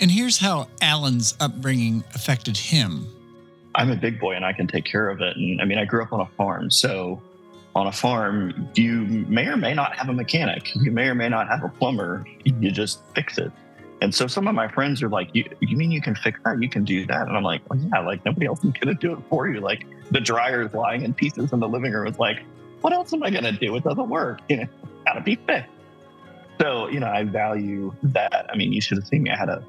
And 0.00 0.10
here's 0.10 0.38
how 0.38 0.68
Alan's 0.80 1.36
upbringing 1.40 2.04
affected 2.14 2.56
him. 2.56 3.06
I'm 3.74 3.90
a 3.90 3.96
big 3.96 4.20
boy 4.20 4.32
and 4.34 4.44
I 4.44 4.52
can 4.52 4.66
take 4.66 4.84
care 4.84 5.08
of 5.08 5.20
it. 5.20 5.36
And 5.36 5.60
I 5.60 5.64
mean, 5.64 5.78
I 5.78 5.84
grew 5.84 6.02
up 6.02 6.12
on 6.12 6.20
a 6.20 6.26
farm. 6.36 6.70
So 6.70 7.22
on 7.74 7.86
a 7.86 7.92
farm, 7.92 8.68
you 8.74 9.02
may 9.28 9.46
or 9.46 9.56
may 9.56 9.74
not 9.74 9.96
have 9.96 10.08
a 10.08 10.12
mechanic. 10.12 10.74
You 10.74 10.90
may 10.90 11.08
or 11.08 11.14
may 11.14 11.28
not 11.28 11.48
have 11.48 11.64
a 11.64 11.68
plumber. 11.68 12.26
You 12.44 12.70
just 12.70 13.00
fix 13.14 13.38
it. 13.38 13.50
And 14.02 14.12
so 14.12 14.26
some 14.26 14.48
of 14.48 14.54
my 14.54 14.66
friends 14.66 15.02
are 15.02 15.08
like, 15.08 15.30
you, 15.32 15.48
you 15.60 15.76
mean 15.76 15.92
you 15.92 16.02
can 16.02 16.16
fix 16.16 16.38
that? 16.44 16.60
You 16.60 16.68
can 16.68 16.84
do 16.84 17.06
that? 17.06 17.28
And 17.28 17.36
I'm 17.36 17.44
like, 17.44 17.62
well, 17.70 17.78
yeah, 17.78 18.00
like 18.00 18.24
nobody 18.24 18.46
else 18.46 18.58
is 18.64 18.72
going 18.72 18.88
to 18.88 18.94
do 18.94 19.12
it 19.12 19.20
for 19.30 19.48
you. 19.48 19.60
Like 19.60 19.86
the 20.10 20.20
dryer 20.20 20.62
is 20.62 20.74
lying 20.74 21.02
in 21.02 21.14
pieces 21.14 21.52
in 21.52 21.60
the 21.60 21.68
living 21.68 21.92
room. 21.92 22.08
It's 22.08 22.18
like, 22.18 22.42
what 22.82 22.92
else 22.92 23.12
am 23.12 23.22
I 23.22 23.30
going 23.30 23.44
to 23.44 23.52
do? 23.52 23.74
It 23.76 23.84
doesn't 23.84 24.08
work. 24.08 24.40
You 24.48 24.58
know, 24.58 24.68
got 25.06 25.14
to 25.14 25.20
be 25.20 25.36
fixed. 25.36 25.70
So, 26.60 26.88
you 26.88 27.00
know, 27.00 27.08
I 27.08 27.24
value 27.24 27.92
that. 28.02 28.46
I 28.50 28.56
mean, 28.56 28.72
you 28.72 28.80
should 28.80 28.98
have 28.98 29.06
seen 29.06 29.22
me. 29.22 29.30
I 29.30 29.36
had 29.36 29.48
a, 29.48 29.64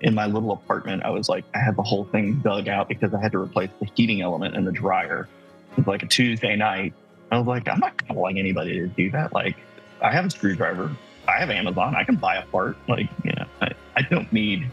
in 0.00 0.14
my 0.14 0.26
little 0.26 0.52
apartment, 0.52 1.02
I 1.02 1.10
was 1.10 1.28
like, 1.28 1.44
I 1.54 1.58
had 1.58 1.76
the 1.76 1.82
whole 1.82 2.04
thing 2.04 2.40
dug 2.40 2.68
out 2.68 2.88
because 2.88 3.12
I 3.14 3.20
had 3.20 3.32
to 3.32 3.38
replace 3.38 3.70
the 3.80 3.88
heating 3.94 4.20
element 4.20 4.54
in 4.54 4.64
the 4.64 4.72
dryer. 4.72 5.28
It 5.72 5.78
was 5.78 5.86
like 5.86 6.02
a 6.02 6.06
Tuesday 6.06 6.54
night. 6.54 6.92
I 7.32 7.38
was 7.38 7.46
like, 7.46 7.68
I'm 7.68 7.80
not 7.80 8.06
calling 8.06 8.38
anybody 8.38 8.78
to 8.78 8.86
do 8.86 9.10
that. 9.10 9.32
Like, 9.32 9.56
I 10.00 10.12
have 10.12 10.26
a 10.26 10.30
screwdriver. 10.30 10.94
I 11.26 11.38
have 11.38 11.50
Amazon. 11.50 11.94
I 11.96 12.04
can 12.04 12.16
buy 12.16 12.36
a 12.36 12.46
part. 12.46 12.76
Like, 12.88 13.08
you 13.24 13.32
know, 13.32 13.44
I, 13.60 13.72
I 13.96 14.02
don't 14.02 14.32
need 14.32 14.70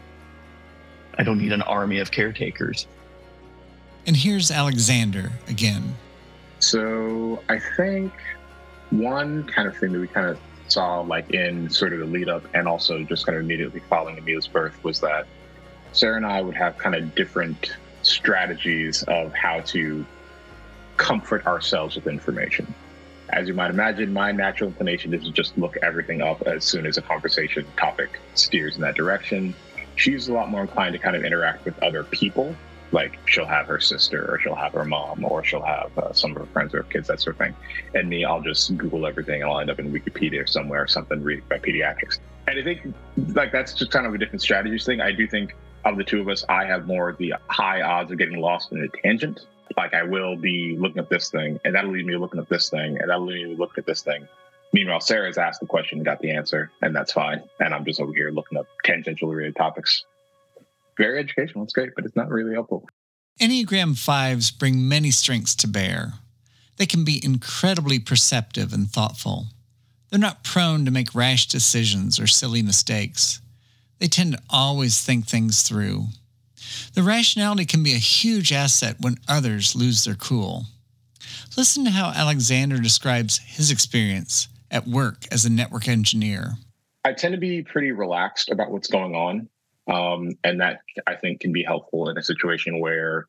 I 1.18 1.22
don't 1.22 1.38
need 1.38 1.52
an 1.52 1.62
army 1.62 1.98
of 1.98 2.10
caretakers. 2.10 2.86
And 4.06 4.16
here's 4.16 4.50
Alexander 4.50 5.32
again. 5.48 5.96
So 6.58 7.42
I 7.48 7.58
think 7.76 8.12
one 8.90 9.44
kind 9.44 9.68
of 9.68 9.76
thing 9.76 9.92
that 9.92 10.00
we 10.00 10.08
kind 10.08 10.28
of 10.28 10.38
saw 10.68 11.00
like 11.00 11.30
in 11.30 11.70
sort 11.70 11.92
of 11.92 12.00
the 12.00 12.06
lead 12.06 12.28
up 12.28 12.44
and 12.54 12.66
also 12.66 13.02
just 13.04 13.26
kind 13.26 13.36
of 13.38 13.44
immediately 13.44 13.80
following 13.88 14.18
Emil's 14.18 14.46
birth 14.46 14.82
was 14.82 15.00
that 15.00 15.26
Sarah 15.92 16.16
and 16.16 16.26
I 16.26 16.40
would 16.40 16.56
have 16.56 16.76
kind 16.78 16.94
of 16.94 17.14
different 17.14 17.76
strategies 18.02 19.02
of 19.04 19.32
how 19.34 19.60
to 19.60 20.04
comfort 20.96 21.46
ourselves 21.46 21.94
with 21.94 22.06
information. 22.06 22.72
As 23.30 23.48
you 23.48 23.54
might 23.54 23.70
imagine, 23.70 24.12
my 24.12 24.32
natural 24.32 24.70
inclination 24.70 25.12
is 25.12 25.24
to 25.24 25.32
just 25.32 25.56
look 25.58 25.76
everything 25.82 26.22
up 26.22 26.42
as 26.46 26.64
soon 26.64 26.86
as 26.86 26.96
a 26.96 27.02
conversation 27.02 27.66
topic 27.76 28.20
steers 28.34 28.76
in 28.76 28.82
that 28.82 28.94
direction. 28.94 29.54
She's 29.96 30.28
a 30.28 30.32
lot 30.32 30.50
more 30.50 30.62
inclined 30.62 30.92
to 30.92 30.98
kind 30.98 31.16
of 31.16 31.24
interact 31.24 31.64
with 31.64 31.82
other 31.82 32.04
people. 32.04 32.54
Like 32.92 33.18
she'll 33.28 33.46
have 33.46 33.66
her 33.66 33.80
sister, 33.80 34.32
or 34.32 34.38
she'll 34.40 34.54
have 34.54 34.72
her 34.72 34.84
mom, 34.84 35.24
or 35.24 35.44
she'll 35.44 35.62
have 35.62 35.96
uh, 35.98 36.12
some 36.12 36.32
of 36.32 36.38
her 36.38 36.46
friends 36.46 36.74
or 36.74 36.82
kids, 36.84 37.08
that 37.08 37.20
sort 37.20 37.36
of 37.36 37.46
thing. 37.46 37.54
And 37.94 38.08
me, 38.08 38.24
I'll 38.24 38.40
just 38.40 38.76
Google 38.76 39.06
everything 39.06 39.42
and 39.42 39.50
I'll 39.50 39.60
end 39.60 39.70
up 39.70 39.78
in 39.78 39.92
Wikipedia 39.92 40.44
or 40.44 40.46
somewhere, 40.46 40.82
or 40.82 40.86
something 40.86 41.22
read 41.22 41.48
by 41.48 41.58
pediatrics. 41.58 42.18
And 42.46 42.58
I 42.58 42.62
think 42.62 42.94
like 43.34 43.52
that's 43.52 43.74
just 43.74 43.90
kind 43.90 44.06
of 44.06 44.14
a 44.14 44.18
different 44.18 44.42
strategies 44.42 44.84
thing. 44.84 45.00
I 45.00 45.12
do 45.12 45.26
think 45.26 45.54
of 45.84 45.96
the 45.96 46.04
two 46.04 46.20
of 46.20 46.28
us, 46.28 46.44
I 46.48 46.64
have 46.64 46.86
more 46.86 47.14
the 47.18 47.34
high 47.48 47.82
odds 47.82 48.10
of 48.10 48.18
getting 48.18 48.40
lost 48.40 48.72
in 48.72 48.82
a 48.82 48.88
tangent 48.88 49.46
like 49.76 49.94
I 49.94 50.02
will 50.02 50.36
be 50.36 50.76
looking 50.78 50.98
at 50.98 51.08
this 51.08 51.30
thing, 51.30 51.60
and 51.64 51.74
that'll 51.74 51.90
lead 51.90 52.06
me 52.06 52.16
looking 52.16 52.40
at 52.40 52.48
this 52.48 52.70
thing, 52.70 52.98
and 53.00 53.10
that'll 53.10 53.26
lead 53.26 53.48
me 53.48 53.56
looking 53.56 53.82
at 53.82 53.86
this 53.86 54.02
thing. 54.02 54.26
Meanwhile, 54.72 55.00
Sarah's 55.00 55.38
asked 55.38 55.60
the 55.60 55.66
question 55.66 55.98
and 55.98 56.04
got 56.04 56.20
the 56.20 56.30
answer, 56.30 56.70
and 56.82 56.94
that's 56.94 57.12
fine. 57.12 57.42
And 57.60 57.74
I'm 57.74 57.84
just 57.84 58.00
over 58.00 58.12
here 58.12 58.30
looking 58.30 58.58
up 58.58 58.66
tangentially 58.84 59.34
related 59.34 59.56
topics. 59.56 60.04
Very 60.96 61.18
educational. 61.18 61.64
It's 61.64 61.72
great, 61.72 61.90
but 61.94 62.04
it's 62.04 62.16
not 62.16 62.28
really 62.28 62.54
helpful. 62.54 62.88
Enneagram 63.40 63.94
5s 63.94 64.58
bring 64.58 64.88
many 64.88 65.10
strengths 65.10 65.54
to 65.56 65.68
bear. 65.68 66.14
They 66.78 66.86
can 66.86 67.04
be 67.04 67.20
incredibly 67.22 67.98
perceptive 67.98 68.72
and 68.72 68.90
thoughtful. 68.90 69.46
They're 70.10 70.20
not 70.20 70.44
prone 70.44 70.84
to 70.84 70.90
make 70.90 71.14
rash 71.14 71.46
decisions 71.46 72.18
or 72.18 72.26
silly 72.26 72.62
mistakes. 72.62 73.40
They 73.98 74.08
tend 74.08 74.32
to 74.32 74.42
always 74.48 75.00
think 75.02 75.26
things 75.26 75.62
through. 75.62 76.06
The 76.94 77.02
rationality 77.02 77.64
can 77.64 77.82
be 77.82 77.94
a 77.94 77.98
huge 77.98 78.52
asset 78.52 78.96
when 79.00 79.16
others 79.28 79.76
lose 79.76 80.04
their 80.04 80.14
cool. 80.14 80.66
Listen 81.56 81.84
to 81.84 81.90
how 81.90 82.12
Alexander 82.14 82.78
describes 82.78 83.38
his 83.38 83.70
experience 83.70 84.48
at 84.70 84.86
work 84.86 85.26
as 85.30 85.44
a 85.44 85.50
network 85.52 85.88
engineer. 85.88 86.54
I 87.04 87.12
tend 87.12 87.32
to 87.32 87.40
be 87.40 87.62
pretty 87.62 87.92
relaxed 87.92 88.50
about 88.50 88.70
what's 88.70 88.88
going 88.88 89.14
on. 89.14 89.48
Um, 89.88 90.32
and 90.42 90.60
that 90.60 90.80
I 91.06 91.14
think 91.14 91.40
can 91.40 91.52
be 91.52 91.62
helpful 91.62 92.08
in 92.08 92.18
a 92.18 92.22
situation 92.22 92.80
where 92.80 93.26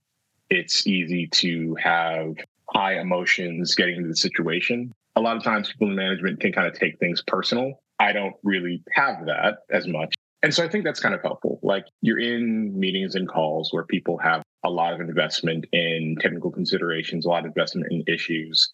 it's 0.50 0.88
easy 0.88 1.28
to 1.28 1.76
have 1.76 2.36
high 2.70 3.00
emotions 3.00 3.76
getting 3.76 3.98
into 3.98 4.10
the 4.10 4.16
situation. 4.16 4.94
A 5.16 5.22
lot 5.22 5.38
of 5.38 5.44
times 5.44 5.72
people 5.72 5.88
in 5.88 5.96
management 5.96 6.40
can 6.40 6.52
kind 6.52 6.68
of 6.68 6.74
take 6.74 7.00
things 7.00 7.22
personal. 7.26 7.82
I 8.00 8.12
don't 8.12 8.36
really 8.44 8.84
have 8.92 9.26
that 9.26 9.60
as 9.72 9.88
much. 9.88 10.14
And 10.44 10.54
so 10.54 10.64
I 10.64 10.68
think 10.68 10.84
that's 10.84 11.00
kind 11.00 11.16
of 11.16 11.22
helpful. 11.22 11.60
Like 11.64 11.86
you're 12.02 12.20
in 12.20 12.78
meetings 12.80 13.16
and 13.16 13.28
calls 13.28 13.74
where 13.74 13.84
people 13.84 14.18
have 14.20 14.44
a 14.64 14.70
lot 14.70 14.94
of 14.94 15.02
investment 15.02 15.66
in 15.72 16.16
technical 16.20 16.52
considerations, 16.52 17.26
a 17.26 17.30
lot 17.30 17.40
of 17.40 17.46
investment 17.46 17.92
in 17.92 18.04
issues. 18.08 18.72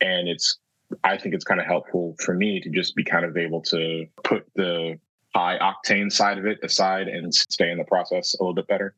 And 0.00 0.28
it's, 0.28 0.58
I 1.04 1.18
think 1.18 1.34
it's 1.34 1.44
kind 1.44 1.60
of 1.60 1.66
helpful 1.66 2.14
for 2.20 2.34
me 2.34 2.60
to 2.60 2.70
just 2.70 2.94
be 2.96 3.04
kind 3.04 3.24
of 3.24 3.36
able 3.36 3.60
to 3.62 4.06
put 4.24 4.46
the 4.54 4.98
high 5.36 5.58
octane 5.58 6.10
side 6.10 6.38
of 6.38 6.46
it 6.46 6.58
aside 6.62 7.08
and 7.08 7.34
stay 7.34 7.70
in 7.70 7.78
the 7.78 7.84
process 7.84 8.34
a 8.34 8.42
little 8.42 8.54
bit 8.54 8.66
better. 8.66 8.94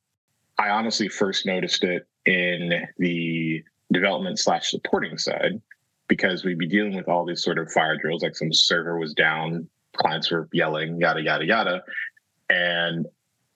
I 0.59 0.71
honestly 0.71 1.09
first 1.09 1.47
noticed 1.47 1.85
it 1.85 2.07
in 2.26 2.87
the 2.99 3.62
development 3.92 4.38
slash 4.38 4.71
supporting 4.71 5.18
side 5.18 5.61
because 6.09 6.45
we'd 6.45 6.59
be 6.59 6.68
dealing 6.68 6.95
with 6.95 7.09
all 7.09 7.25
these 7.25 7.42
sort 7.42 7.59
of 7.59 7.71
fire 7.73 7.97
drills, 7.97 8.23
like 8.23 8.37
some 8.37 8.52
server 8.52 8.99
was 8.99 9.14
down 9.14 9.68
clients 9.97 10.30
were 10.30 10.49
yelling, 10.52 11.00
yada, 11.00 11.21
yada, 11.21 11.45
yada. 11.45 11.83
And 12.49 13.07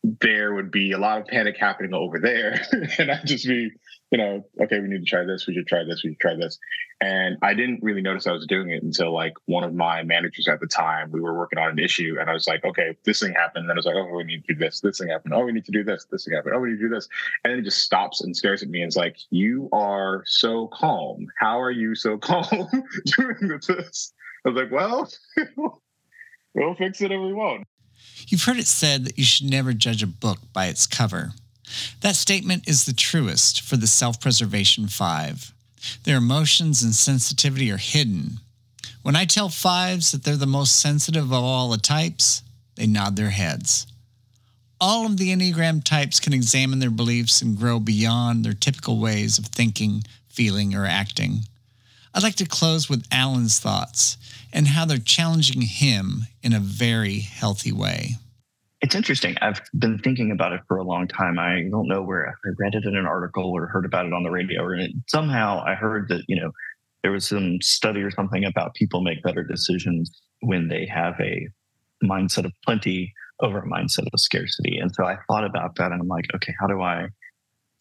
there 0.03 0.53
would 0.53 0.71
be 0.71 0.93
a 0.93 0.99
lot 0.99 1.21
of 1.21 1.27
panic 1.27 1.57
happening 1.57 1.95
over 1.95 2.19
there. 2.19 2.61
and 2.99 3.11
I'd 3.11 3.27
just 3.27 3.47
be, 3.47 3.71
you 4.11 4.19
know, 4.19 4.45
okay, 4.61 4.81
we 4.81 4.89
need 4.89 4.99
to 4.99 5.05
try 5.05 5.25
this, 5.25 5.47
we 5.47 5.55
should 5.55 5.69
try 5.69 5.85
this, 5.85 6.03
we 6.03 6.11
should 6.11 6.21
try 6.21 6.35
this. 6.35 6.59
And 7.01 7.37
I 7.41 7.55
didn't 7.55 7.83
really 7.83 8.03
notice 8.03 8.27
I 8.27 8.33
was 8.33 8.47
doing 8.47 8.71
it 8.71 8.83
until 8.83 9.13
like 9.13 9.35
one 9.47 9.63
of 9.63 9.75
my 9.75 10.03
managers 10.03 10.49
at 10.49 10.61
the 10.61 10.67
time, 10.67 11.13
we 11.13 11.21
were 11.21 11.39
working 11.39 11.59
on 11.59 11.71
an 11.71 11.79
issue 11.79 12.17
and 12.21 12.29
I 12.29 12.33
was 12.33 12.49
like, 12.49 12.65
okay, 12.65 12.97
this 13.05 13.21
thing 13.21 13.33
happened. 13.33 13.63
And 13.63 13.71
then 13.71 13.77
I 13.77 13.79
was 13.79 13.87
like, 13.87 13.95
oh, 13.95 14.17
we 14.17 14.25
need 14.25 14.45
to 14.45 14.55
do 14.55 14.59
this, 14.59 14.81
this 14.81 14.99
thing 14.99 15.09
happened. 15.09 15.35
Oh, 15.35 15.45
we 15.45 15.53
need 15.53 15.65
to 15.67 15.73
do 15.73 15.85
this, 15.85 16.07
this 16.11 16.25
thing 16.25 16.35
happened. 16.35 16.55
Oh, 16.55 16.61
we 16.61 16.71
need 16.71 16.79
to 16.79 16.89
do 16.89 16.95
this. 16.95 17.09
And 17.45 17.53
then 17.53 17.61
it 17.61 17.65
just 17.65 17.79
stops 17.79 18.23
and 18.23 18.37
stares 18.37 18.63
at 18.63 18.69
me 18.69 18.83
and 18.83 18.89
it's 18.89 18.97
like, 18.97 19.17
you 19.31 19.69
are 19.73 20.25
so 20.27 20.67
calm. 20.69 21.27
How 21.39 21.61
are 21.61 21.71
you 21.71 21.95
so 21.95 22.19
calm 22.19 22.69
doing 23.17 23.61
this? 23.69 24.13
I 24.45 24.49
was 24.49 24.57
like, 24.57 24.73
well, 24.73 25.09
we'll 26.55 26.75
fix 26.75 27.01
it 27.03 27.13
if 27.13 27.21
we 27.21 27.33
won't. 27.33 27.65
You've 28.33 28.45
heard 28.45 28.59
it 28.59 28.67
said 28.67 29.05
that 29.05 29.19
you 29.19 29.27
should 29.27 29.51
never 29.51 29.75
judge 29.75 30.03
a 30.03 30.07
book 30.07 30.39
by 30.55 30.69
its 30.69 30.87
cover. 30.87 31.33
That 32.01 32.17
statement 32.17 32.67
is 32.67 32.87
the 32.87 32.95
truest 32.95 33.61
for 33.61 33.77
the 33.77 33.87
Self 33.87 34.23
Preservation 34.23 34.89
Five. 34.89 35.53
Their 36.05 36.17
emotions 36.17 36.83
and 36.83 36.95
sensitivity 36.95 37.71
are 37.71 37.77
hidden. 37.77 38.41
When 39.03 39.17
I 39.17 39.27
tell 39.27 39.51
fives 39.51 40.13
that 40.13 40.25
they're 40.25 40.37
the 40.37 40.47
most 40.47 40.81
sensitive 40.81 41.25
of 41.25 41.45
all 41.45 41.69
the 41.69 41.77
types, 41.77 42.41
they 42.77 42.87
nod 42.87 43.17
their 43.17 43.29
heads. 43.29 43.87
All 44.81 45.05
of 45.05 45.19
the 45.19 45.29
Enneagram 45.29 45.85
types 45.85 46.19
can 46.19 46.33
examine 46.33 46.79
their 46.79 46.89
beliefs 46.89 47.43
and 47.43 47.59
grow 47.59 47.81
beyond 47.81 48.47
their 48.47 48.55
typical 48.55 48.99
ways 48.99 49.37
of 49.37 49.45
thinking, 49.45 50.05
feeling, 50.31 50.75
or 50.75 50.87
acting. 50.87 51.41
I'd 52.15 52.23
like 52.23 52.37
to 52.37 52.47
close 52.47 52.89
with 52.89 53.07
Alan's 53.13 53.59
thoughts 53.59 54.17
and 54.55 54.69
how 54.69 54.87
they're 54.87 54.97
challenging 54.97 55.61
him 55.61 56.23
in 56.43 56.55
a 56.55 56.61
very 56.61 57.19
healthy 57.21 57.73
way. 57.73 58.17
It's 58.83 58.97
interesting. 58.97 59.37
I've 59.41 59.61
been 59.79 59.99
thinking 59.99 60.33
about 60.33 60.53
it 60.53 60.61
for 60.67 60.77
a 60.77 60.83
long 60.83 61.07
time. 61.07 61.39
I 61.39 61.63
don't 61.71 61.87
know 61.87 62.03
where 62.03 62.29
I 62.29 62.33
read 62.59 62.75
it 62.75 62.85
in 62.85 62.97
an 62.97 63.07
article 63.07 63.53
or 63.53 63.69
heard 63.69 63.85
about 63.85 64.07
it 64.07 64.13
on 64.13 64.25
the 64.25 64.31
radio, 64.31 64.63
or 64.63 64.77
somehow 65.07 65.63
I 65.65 65.75
heard 65.75 66.09
that 66.09 66.25
you 66.27 66.41
know 66.41 66.51
there 67.03 67.13
was 67.13 67.25
some 67.25 67.61
study 67.63 68.01
or 68.03 68.11
something 68.11 68.45
about 68.45 68.75
people 68.75 69.01
make 69.01 69.23
better 69.23 69.45
decisions 69.45 70.11
when 70.41 70.67
they 70.69 70.87
have 70.87 71.15
a 71.21 71.49
mindset 72.03 72.45
of 72.45 72.53
plenty 72.65 73.13
over 73.41 73.61
a 73.61 73.69
mindset 73.69 74.07
of 74.13 74.21
scarcity. 74.21 74.79
And 74.79 74.93
so 74.93 75.05
I 75.05 75.17
thought 75.29 75.45
about 75.45 75.77
that, 75.77 75.93
and 75.93 76.01
I'm 76.01 76.09
like, 76.09 76.27
okay, 76.35 76.55
how 76.61 76.67
do 76.67 76.83
I 76.83 77.07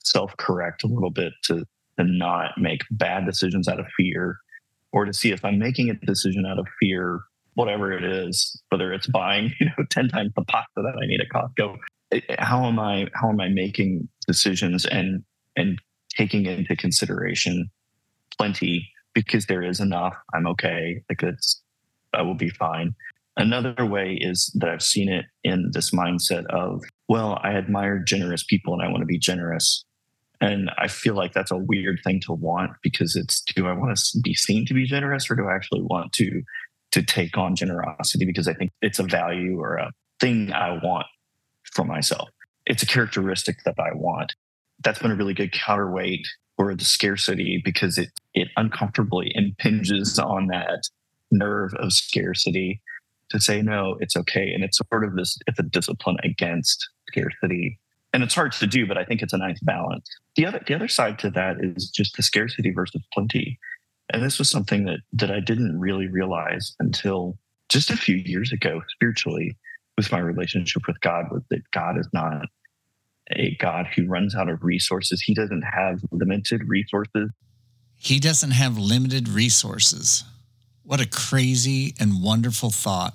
self-correct 0.04 0.84
a 0.84 0.88
little 0.88 1.12
bit 1.12 1.34
to 1.46 1.66
to 1.98 2.04
not 2.06 2.52
make 2.58 2.82
bad 2.92 3.26
decisions 3.26 3.68
out 3.68 3.80
of 3.80 3.88
fear 3.98 4.38
or 4.92 5.06
to 5.06 5.14
see 5.14 5.32
if 5.32 5.44
I'm 5.44 5.58
making 5.58 5.90
a 5.90 5.94
decision 6.06 6.46
out 6.46 6.60
of 6.60 6.68
fear, 6.80 7.22
whatever 7.56 7.92
it 7.92 8.04
is, 8.04 8.62
whether 8.70 8.94
it's 8.94 9.08
buying, 9.08 9.54
you 9.60 9.68
know, 9.68 9.86
10 9.90 10.10
times 10.10 10.32
the 10.36 10.44
pasta 10.44 10.68
that 10.78 10.96
I 11.02 11.06
need 11.06 11.22
at 11.22 11.30
Costco. 11.30 11.78
Eh, 12.12 12.22
eh, 12.30 12.36
how 12.40 12.66
am 12.66 12.80
I 12.80 13.08
how 13.14 13.30
am 13.30 13.40
I 13.40 13.50
making 13.50 14.08
decisions 14.28 14.86
and 14.86 15.24
and 15.56 15.80
taking 16.16 16.46
into 16.46 16.76
consideration 16.76 17.70
plenty 18.38 18.90
because 19.14 19.46
there 19.46 19.64
is 19.64 19.80
enough. 19.80 20.16
I'm 20.34 20.48
okay. 20.48 21.02
Like 21.10 21.24
it's 21.24 21.62
I 22.14 22.22
will 22.22 22.36
be 22.36 22.50
fine. 22.50 22.94
Another 23.38 23.86
way 23.86 24.18
is 24.20 24.52
that 24.56 24.70
I've 24.70 24.84
seen 24.84 25.10
it 25.10 25.26
in 25.44 25.72
this 25.74 25.92
mindset 25.92 26.46
of, 26.48 26.84
well, 27.08 27.40
I 27.44 27.54
admire 27.54 28.00
generous 28.00 28.44
people 28.44 28.74
and 28.74 28.84
I 28.84 28.90
want 28.90 29.02
to 29.02 29.06
be 29.06 29.18
generous. 29.18 29.86
And 30.42 30.70
I 30.78 30.88
feel 30.88 31.14
like 31.14 31.34
that's 31.34 31.52
a 31.52 31.58
weird 31.58 32.00
thing 32.04 32.20
to 32.26 32.34
want 32.34 32.72
because 32.82 33.16
it's 33.16 33.42
do 33.56 33.68
I 33.68 33.74
want 33.74 33.98
to 33.98 34.20
be 34.22 34.34
seen 34.34 34.66
to 34.66 34.74
be 34.74 34.86
generous 34.86 35.30
or 35.30 35.36
do 35.36 35.48
I 35.48 35.56
actually 35.56 35.84
want 35.84 36.14
to 36.14 36.42
to 36.92 37.02
take 37.02 37.38
on 37.38 37.56
generosity 37.56 38.26
because 38.26 38.48
I 38.48 38.54
think 38.54 38.72
it's 38.82 39.00
a 39.00 39.04
value 39.04 39.60
or 39.60 39.76
a 39.76 39.92
thing 40.20 40.52
I 40.52 40.80
want 40.84 41.08
for 41.74 41.86
myself. 41.86 42.30
It's 42.66 42.84
a 42.84 42.88
characteristic 42.88 43.58
that 43.66 43.76
I 43.80 43.94
want. 43.94 44.34
That's 44.84 45.00
been 45.00 45.12
a 45.12 45.16
really 45.16 45.34
good 45.34 45.52
counterweight 45.52 46.28
for 46.58 46.76
the 46.76 46.86
scarcity 46.86 47.62
because 47.64 47.98
it 47.98 48.10
it 48.34 48.50
uncomfortably 48.56 49.32
impinges 49.36 50.20
on 50.20 50.48
that 50.48 50.84
nerve 51.32 51.74
of 51.76 51.94
scarcity 51.94 52.82
to 53.30 53.40
say 53.40 53.62
no, 53.62 53.98
it's 54.00 54.18
okay. 54.18 54.52
And 54.54 54.64
it's 54.64 54.78
sort 54.78 55.04
of 55.04 55.16
this 55.16 55.38
it's 55.48 55.60
a 55.60 55.64
discipline 55.64 56.18
against 56.24 56.88
scarcity 57.08 57.80
and 58.14 58.24
it's 58.24 58.36
hard 58.36 58.52
to 58.54 58.68
do, 58.68 58.86
but 58.86 58.98
I 58.98 59.06
think 59.06 59.22
it's 59.22 59.34
a 59.34 59.38
nice 59.38 59.60
balance. 59.62 60.10
The 60.36 60.46
other 60.46 60.62
the 60.66 60.74
other 60.74 60.88
side 60.88 61.18
to 61.20 61.30
that 61.32 61.58
is 61.62 61.90
just 61.90 62.18
the 62.18 62.24
scarcity 62.24 62.72
versus 62.72 63.02
plenty. 63.14 63.58
And 64.12 64.22
this 64.22 64.38
was 64.38 64.50
something 64.50 64.86
that 64.86 65.00
that 65.14 65.32
I 65.32 65.40
didn't 65.40 65.80
really 65.80 66.08
realize 66.08 66.76
until 66.80 67.38
just 67.70 67.90
a 67.90 67.98
few 67.98 68.18
years 68.18 68.52
ago 68.52 68.82
spiritually 68.90 69.58
with 69.98 70.12
my 70.12 70.20
relationship 70.20 70.84
with 70.88 71.00
God 71.00 71.26
was 71.32 71.42
that 71.50 71.62
God 71.72 71.98
is 71.98 72.08
not 72.14 72.46
a 73.32 73.56
God 73.56 73.88
who 73.96 74.08
runs 74.08 74.36
out 74.36 74.50
of 74.50 74.64
resources. 74.64 75.22
He 75.22 75.34
doesn't 75.34 75.62
have 75.62 76.02
limited 76.12 76.68
resources. 76.68 77.30
He 77.96 78.20
doesn't 78.20 78.52
have 78.52 78.78
limited 78.78 79.30
resources. 79.30 80.26
What 80.84 81.00
a 81.00 81.08
crazy 81.08 81.94
and 82.00 82.22
wonderful 82.22 82.72
thought. 82.72 83.14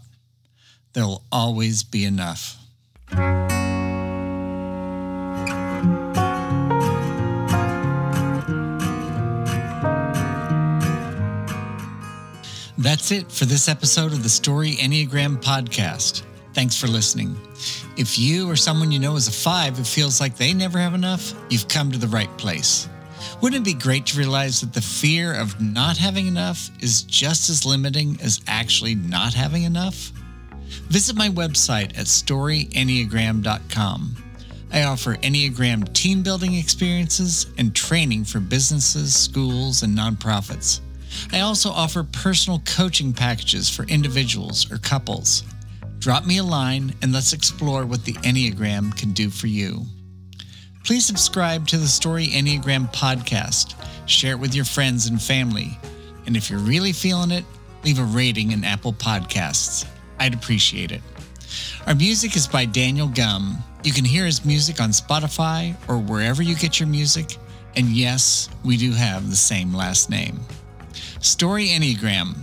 There'll 0.95 1.25
always 1.31 1.83
be 1.83 2.05
enough. 2.05 2.57
That's 12.87 13.11
it 13.11 13.27
for 13.33 13.47
this 13.47 13.69
episode 13.69 14.13
of 14.13 14.23
the 14.23 14.29
Story 14.29 14.77
Enneagram 14.77 15.43
podcast. 15.43 16.23
Thanks 16.55 16.81
for 16.81 16.87
listening. 16.87 17.37
If 17.97 18.17
you 18.17 18.49
or 18.49 18.55
someone 18.55 18.93
you 18.93 19.01
know 19.01 19.17
is 19.17 19.27
a 19.27 19.33
five 19.33 19.77
who 19.77 19.83
feels 19.83 20.21
like 20.21 20.37
they 20.37 20.55
never 20.55 20.79
have 20.79 20.95
enough, 20.95 21.35
you've 21.51 21.67
come 21.67 21.91
to 21.91 21.99
the 21.99 22.07
right 22.07 22.31
place. 22.39 22.89
Wouldn't 23.43 23.63
it 23.63 23.65
be 23.65 23.75
great 23.75 24.07
to 24.07 24.17
realize 24.17 24.61
that 24.61 24.73
the 24.73 24.81
fear 24.81 25.35
of 25.35 25.61
not 25.61 25.97
having 25.97 26.29
enough 26.29 26.71
is 26.81 27.03
just 27.03 27.51
as 27.51 27.67
limiting 27.67 28.21
as 28.23 28.41
actually 28.47 28.95
not 28.95 29.35
having 29.35 29.65
enough? 29.65 30.13
Visit 30.89 31.17
my 31.17 31.29
website 31.29 31.99
at 31.99 32.07
storyenneagram.com. 32.07 34.17
I 34.73 34.85
offer 34.85 35.17
Enneagram 35.17 35.93
team 35.93 36.23
building 36.23 36.55
experiences 36.55 37.47
and 37.59 37.75
training 37.75 38.27
for 38.27 38.39
businesses, 38.39 39.13
schools, 39.13 39.83
and 39.83 39.99
nonprofits. 39.99 40.83
I 41.33 41.41
also 41.41 41.71
offer 41.71 42.03
personal 42.03 42.61
coaching 42.61 43.13
packages 43.13 43.69
for 43.69 43.85
individuals 43.85 44.71
or 44.71 44.79
couples. 44.79 45.43
Drop 45.99 46.27
me 46.27 46.39
a 46.39 46.45
line 46.45 46.95
and 47.03 47.13
let's 47.13 47.33
explore 47.33 47.85
what 47.87 48.05
the 48.05 48.13
Enneagram 48.15 48.97
can 48.97 49.13
do 49.13 49.31
for 49.31 49.47
you. 49.47 49.85
Please 50.85 51.05
subscribe 51.05 51.67
to 51.67 51.79
the 51.79 51.89
Story 51.89 52.29
Enneagram 52.29 52.93
podcast, 52.93 53.75
share 54.09 54.33
it 54.33 54.39
with 54.39 54.55
your 54.55 54.65
friends 54.65 55.09
and 55.09 55.21
family, 55.21 55.77
and 56.27 56.37
if 56.37 56.49
you're 56.49 56.61
really 56.61 56.93
feeling 56.93 57.33
it, 57.33 57.45
leave 57.85 57.99
a 57.99 58.05
rating 58.05 58.53
in 58.53 58.65
Apple 58.65 58.93
Podcasts. 58.93 59.85
I'd 60.19 60.35
appreciate 60.35 60.93
it. 60.93 61.03
Our 61.87 61.95
music 61.95 62.37
is 62.37 62.47
by 62.47 62.65
Daniel 62.67 63.09
Gum. 63.09 63.59
You 63.85 63.93
can 63.93 64.05
hear 64.05 64.27
his 64.27 64.45
music 64.45 64.81
on 64.81 64.91
Spotify 64.91 65.75
or 65.89 65.99
wherever 65.99 66.43
you 66.43 66.57
get 66.57 66.81
your 66.81 66.89
music. 66.89 67.37
And 67.77 67.89
yes, 67.89 68.49
we 68.65 68.77
do 68.77 68.93
have 68.93 69.31
the 69.31 69.37
same 69.37 69.73
last 69.73 70.11
name. 70.11 70.41
Story 71.21 71.69
Enneagram, 71.69 72.37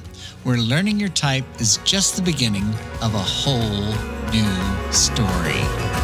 where 0.43 0.57
learning 0.57 0.99
your 0.99 1.09
type 1.09 1.45
is 1.59 1.77
just 1.85 2.15
the 2.15 2.21
beginning 2.21 2.67
of 3.01 3.13
a 3.13 3.19
whole 3.19 3.93
new 4.31 4.91
story. 4.91 6.02